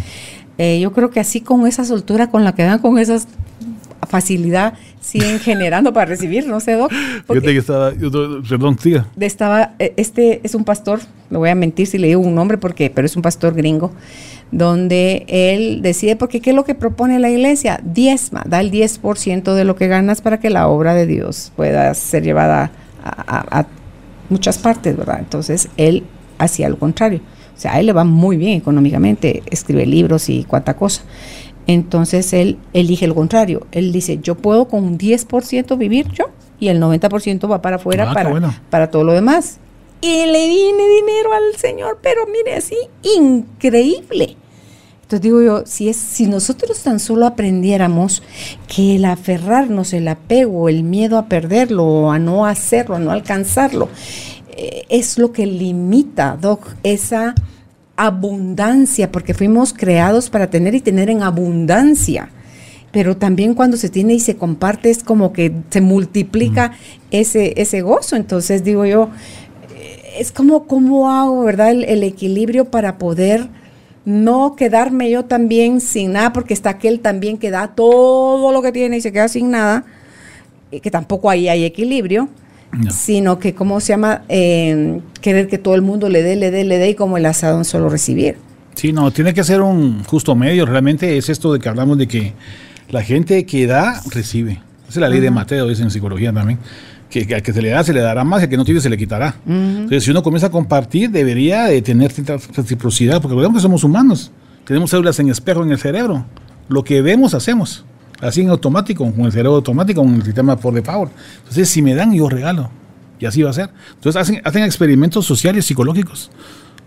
[0.58, 3.18] Eh, yo creo que así con esa soltura con la que dan, con esa
[4.08, 6.92] facilidad, siguen generando para recibir, no sé, Doc.
[7.26, 9.06] Fíjate que estaba, perdón, siga.
[9.18, 12.58] Estaba, eh, este es un pastor, le voy a mentir si le digo un nombre,
[12.58, 13.92] porque, pero es un pastor gringo,
[14.54, 17.80] donde él decide, porque ¿qué es lo que propone la iglesia?
[17.82, 21.92] Diezma, da el 10% de lo que ganas para que la obra de Dios pueda
[21.94, 22.70] ser llevada
[23.02, 23.66] a, a
[24.30, 25.18] muchas partes, ¿verdad?
[25.18, 26.04] Entonces él
[26.38, 27.20] hacía lo contrario.
[27.56, 31.02] O sea, a él le va muy bien económicamente, escribe libros y cuánta cosa.
[31.66, 33.66] Entonces él elige lo contrario.
[33.72, 36.26] Él dice, yo puedo con un 10% vivir yo
[36.60, 39.58] y el 90% va para afuera ah, para, para todo lo demás.
[40.00, 42.76] Y le vine dinero al Señor, pero mire así,
[43.18, 44.36] increíble.
[45.04, 48.22] Entonces digo yo, si, es, si nosotros tan solo aprendiéramos
[48.66, 53.90] que el aferrarnos, el apego, el miedo a perderlo, a no hacerlo, a no alcanzarlo,
[54.56, 57.34] eh, es lo que limita, Doc, esa
[57.96, 62.30] abundancia, porque fuimos creados para tener y tener en abundancia.
[62.90, 66.72] Pero también cuando se tiene y se comparte es como que se multiplica
[67.10, 68.16] ese, ese gozo.
[68.16, 69.10] Entonces digo yo,
[69.76, 71.72] eh, es como cómo hago, ¿verdad?
[71.72, 73.48] El, equilibrio para poder
[74.04, 78.72] no quedarme yo también sin nada, porque está aquel también que da todo lo que
[78.72, 79.84] tiene y se queda sin nada,
[80.82, 82.28] que tampoco ahí hay equilibrio
[82.90, 84.22] sino que, ¿cómo se llama?
[84.28, 87.26] Eh, querer que todo el mundo le dé, le dé, le dé y como el
[87.26, 88.36] asado en solo recibir.
[88.74, 90.66] Sí, no, tiene que ser un justo medio.
[90.66, 92.32] Realmente es esto de que hablamos de que
[92.90, 94.60] la gente que da, recibe.
[94.88, 96.58] Esa es la ley de Mateo, dice en psicología también.
[97.22, 98.80] Que, al que se le da, se le dará más, y al que no tiene,
[98.80, 99.36] se le quitará.
[99.46, 103.84] Entonces, si uno comienza a compartir, debería de tener cierta reciprocidad, porque vemos que somos
[103.84, 104.32] humanos.
[104.64, 106.26] Tenemos células en espejo en el cerebro.
[106.68, 107.84] Lo que vemos, hacemos
[108.20, 111.12] así en automático, con el cerebro automático, con el sistema por default.
[111.38, 112.68] Entonces, si me dan, yo regalo.
[113.20, 113.70] Y así va a ser.
[113.94, 116.32] Entonces, hacen, hacen experimentos sociales, psicológicos,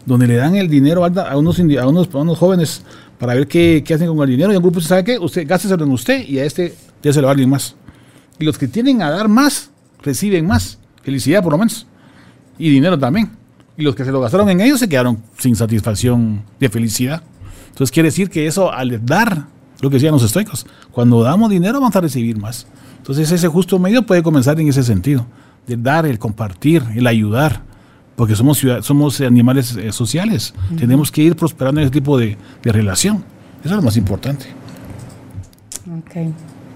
[0.05, 2.83] donde le dan el dinero a unos, a unos, unos jóvenes
[3.17, 4.51] para ver qué, qué, hacen con el dinero.
[4.51, 7.27] Y un grupo sabe qué, usted gásteselo en usted y a este ya se lo
[7.27, 7.75] va a alguien más.
[8.39, 9.71] Y los que tienen a dar más,
[10.01, 10.79] reciben más.
[11.03, 11.87] Felicidad, por lo menos.
[12.57, 13.31] Y dinero también.
[13.77, 17.21] Y los que se lo gastaron en ellos se quedaron sin satisfacción de felicidad.
[17.69, 19.45] Entonces quiere decir que eso al dar
[19.81, 20.65] lo que decían los estoicos.
[20.91, 22.67] Cuando damos dinero vamos a recibir más.
[22.97, 25.25] Entonces ese justo medio puede comenzar en ese sentido,
[25.67, 27.61] de dar, el compartir, el ayudar,
[28.15, 30.53] porque somos, somos animales eh, sociales.
[30.77, 33.23] Tenemos que ir prosperando en ese tipo de, relación.
[33.63, 34.47] Eso es lo más importante.
[35.99, 36.33] Ok.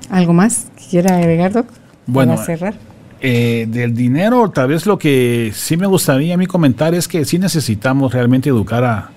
[0.09, 1.67] ¿Algo más que quiera agregar, Doc?
[2.05, 2.90] Bueno, Para cerrar.
[3.24, 7.24] Eh, del dinero, tal vez lo que sí me gustaría a mí comentar es que
[7.24, 9.11] sí necesitamos realmente educar a,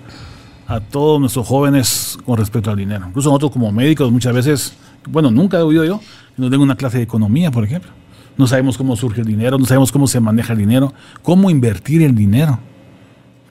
[0.67, 3.05] a todos nuestros jóvenes con respecto al dinero.
[3.07, 4.77] Incluso nosotros como médicos muchas veces,
[5.09, 6.01] bueno, nunca he oído yo,
[6.37, 7.89] no tengo una clase de economía, por ejemplo.
[8.37, 10.93] No sabemos cómo surge el dinero, no sabemos cómo se maneja el dinero,
[11.23, 12.59] cómo invertir el dinero,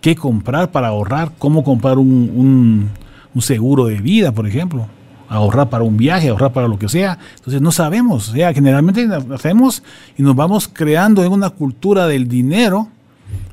[0.01, 2.91] qué comprar para ahorrar, cómo comprar un,
[3.35, 4.87] un seguro de vida, por ejemplo
[5.35, 7.19] ahorrar para un viaje, ahorrar para lo que sea.
[7.37, 9.83] Entonces no sabemos, sea, generalmente hacemos
[10.17, 12.89] y nos vamos creando en una cultura del dinero,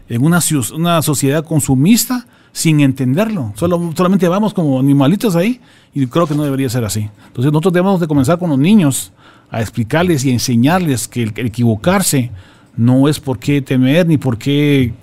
[0.07, 0.39] en una,
[0.75, 3.53] una sociedad consumista, sin entenderlo.
[3.55, 5.61] Solo, solamente vamos como animalitos ahí
[5.93, 7.09] y creo que no debería ser así.
[7.27, 9.13] Entonces nosotros debemos de comenzar con los niños
[9.49, 12.31] a explicarles y enseñarles que el, equivocarse
[12.75, 14.93] no es por qué temer ni por qué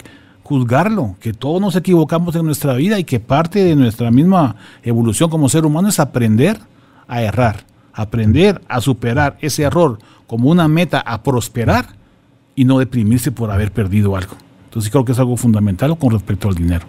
[0.48, 5.28] juzgarlo, que todos nos equivocamos en nuestra vida y que parte de nuestra misma evolución
[5.28, 6.58] como ser humano es aprender
[7.06, 11.88] a errar, aprender a superar ese error como una meta a prosperar
[12.54, 14.36] y no deprimirse por haber perdido algo.
[14.64, 16.86] Entonces creo que es algo fundamental con respecto al dinero.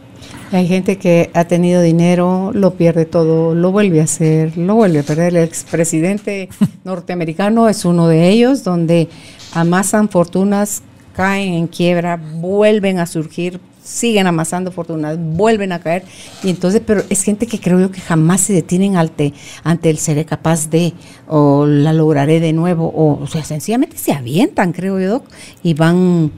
[0.53, 4.99] Hay gente que ha tenido dinero, lo pierde todo, lo vuelve a hacer, lo vuelve
[4.99, 5.35] a perder.
[5.35, 6.47] El expresidente
[6.85, 9.09] norteamericano es uno de ellos, donde
[9.53, 10.81] amasan fortunas,
[11.15, 16.03] caen en quiebra, vuelven a surgir, siguen amasando fortunas, vuelven a caer.
[16.43, 19.33] Y entonces, pero es gente que creo yo que jamás se detienen ante,
[19.63, 20.93] ante el seré capaz de,
[21.27, 25.23] o la lograré de nuevo, o, o sea, sencillamente se avientan, creo yo,
[25.63, 26.31] y van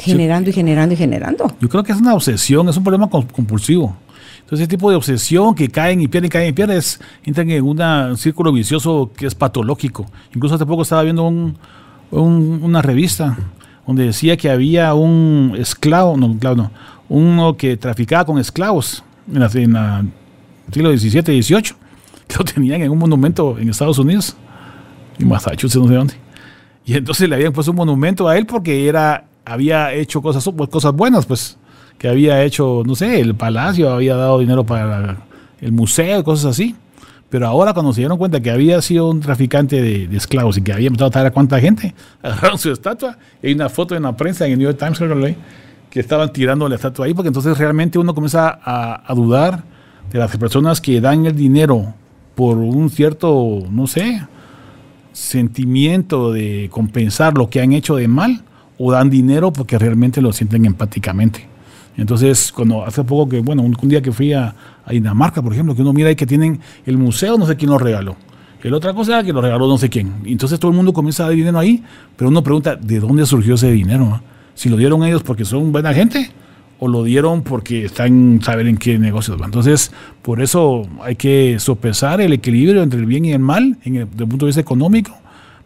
[0.00, 1.52] generando y generando y generando.
[1.60, 3.96] Yo creo que es una obsesión, es un problema compulsivo.
[4.40, 7.64] Entonces, ese tipo de obsesión que caen y pierden, caen y pierden, es, entran en
[7.64, 10.06] un círculo vicioso que es patológico.
[10.34, 11.58] Incluso hace poco estaba viendo un,
[12.12, 13.36] una revista
[13.86, 16.70] donde decía que había un esclavo, no, claro, no,
[17.08, 20.04] uno que traficaba con esclavos en, la,
[20.66, 21.62] el siglo XVII y XVIII,
[22.26, 24.36] que lo tenían en un monumento en Estados Unidos,
[25.18, 26.14] en Massachusetts, no sé dónde.
[26.84, 30.92] Y entonces le habían puesto un monumento a él porque era había hecho cosas, cosas
[30.92, 31.56] buenas, pues,
[31.98, 35.18] que había hecho, no sé, el palacio había dado dinero para
[35.60, 36.74] el museo, cosas así.
[37.28, 40.72] Pero ahora cuando se dieron cuenta que había sido un traficante de, esclavos y que
[40.72, 43.18] había empezado a traer a cuánta gente, agarraron su estatua.
[43.42, 45.36] Hay una foto en la prensa, en el New York Times,
[45.90, 49.64] que estaban tirando la estatua ahí, porque entonces realmente uno comienza a, a dudar
[50.12, 51.94] de las personas que dan el dinero
[52.34, 54.22] por un cierto, no sé,
[55.12, 58.42] sentimiento de compensar lo que han hecho de mal
[58.78, 61.48] o dan dinero porque realmente lo sienten empáticamente.
[61.96, 64.54] Entonces, cuando hace poco que, bueno, un, día que fui a,
[64.92, 67.78] Dinamarca, por ejemplo, que uno mira ahí que tienen el museo, no sé quién lo
[67.78, 68.16] regaló.
[68.62, 70.12] El otra cosa que lo regaló no sé quién.
[70.24, 71.82] Entonces todo el mundo comienza a dar dinero ahí,
[72.16, 74.20] pero uno pregunta, ¿de dónde surgió ese dinero?
[74.54, 76.30] Si lo dieron ellos porque son buena gente
[76.78, 79.48] o lo dieron porque están saber en qué negocios van.
[79.48, 84.00] Entonces, por eso hay que sopesar el equilibrio entre el bien y el mal desde
[84.00, 85.16] el punto de vista económico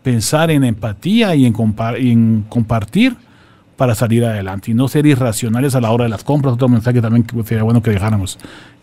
[0.03, 1.55] pensar en empatía y en,
[1.97, 3.16] en compartir
[3.77, 6.55] para salir adelante y no ser irracionales a la hora de las compras.
[6.55, 8.39] Otro mensaje también que sería bueno que dejáramos,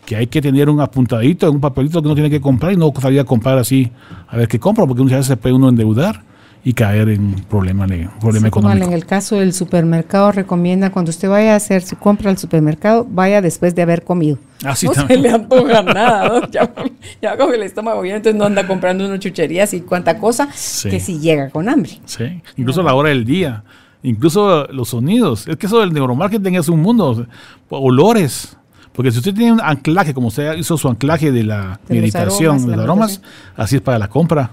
[0.08, 2.90] que hay que tener un apuntadito, un papelito que uno tiene que comprar y no
[2.98, 3.92] salir a comprar así
[4.26, 6.22] a ver qué compra, porque muchas veces se puede uno endeudar
[6.64, 8.86] y caer en problemas problema económico.
[8.86, 13.06] en el caso del supermercado recomienda cuando usted vaya a hacer su compra al supermercado,
[13.06, 14.38] vaya después de haber comido.
[14.64, 16.50] Así no se le antoja nada, ¿no?
[16.50, 16.72] ya,
[17.20, 21.00] ya con el estómago bien, entonces no anda comprando unas chucherías y cuánta cosa que
[21.00, 22.00] si llega con hambre.
[22.06, 23.62] Sí, incluso a la hora del día,
[24.02, 25.46] incluso los sonidos.
[25.46, 27.26] Es que eso del neuromarketing es un mundo,
[27.68, 28.54] olores.
[28.98, 32.74] Porque si usted tiene un anclaje, como usted hizo su anclaje de la meditación, de
[32.74, 33.22] los aromas,
[33.56, 34.50] así es para la compra.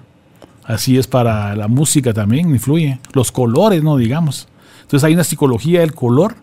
[0.63, 2.99] Así es para la música también, influye.
[3.13, 4.47] Los colores, no digamos.
[4.83, 6.35] Entonces hay una psicología del color,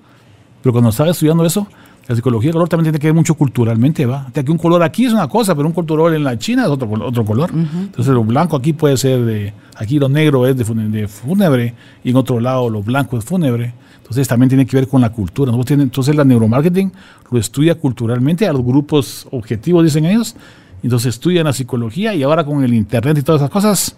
[0.64, 1.68] pero cuando estaba estudiando eso,
[2.08, 4.26] la psicología del color también tiene que ver mucho culturalmente, ¿va?
[4.34, 6.90] que un color aquí es una cosa, pero un color en la China es otro,
[7.06, 7.50] otro color.
[7.52, 12.16] Entonces lo blanco aquí puede ser de, aquí lo negro es de, fúnebre y en
[12.16, 13.74] otro lado lo blanco es fúnebre.
[14.12, 15.50] Entonces también tiene que ver con la cultura.
[15.70, 16.92] Entonces la neuromarketing
[17.30, 20.36] lo estudia culturalmente a los grupos objetivos, dicen ellos,
[20.82, 23.96] entonces estudian la psicología y ahora con el internet y todas esas cosas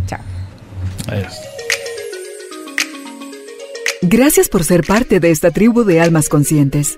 [0.08, 0.22] Chao.
[4.02, 6.98] Gracias por ser parte de esta tribu de almas conscientes.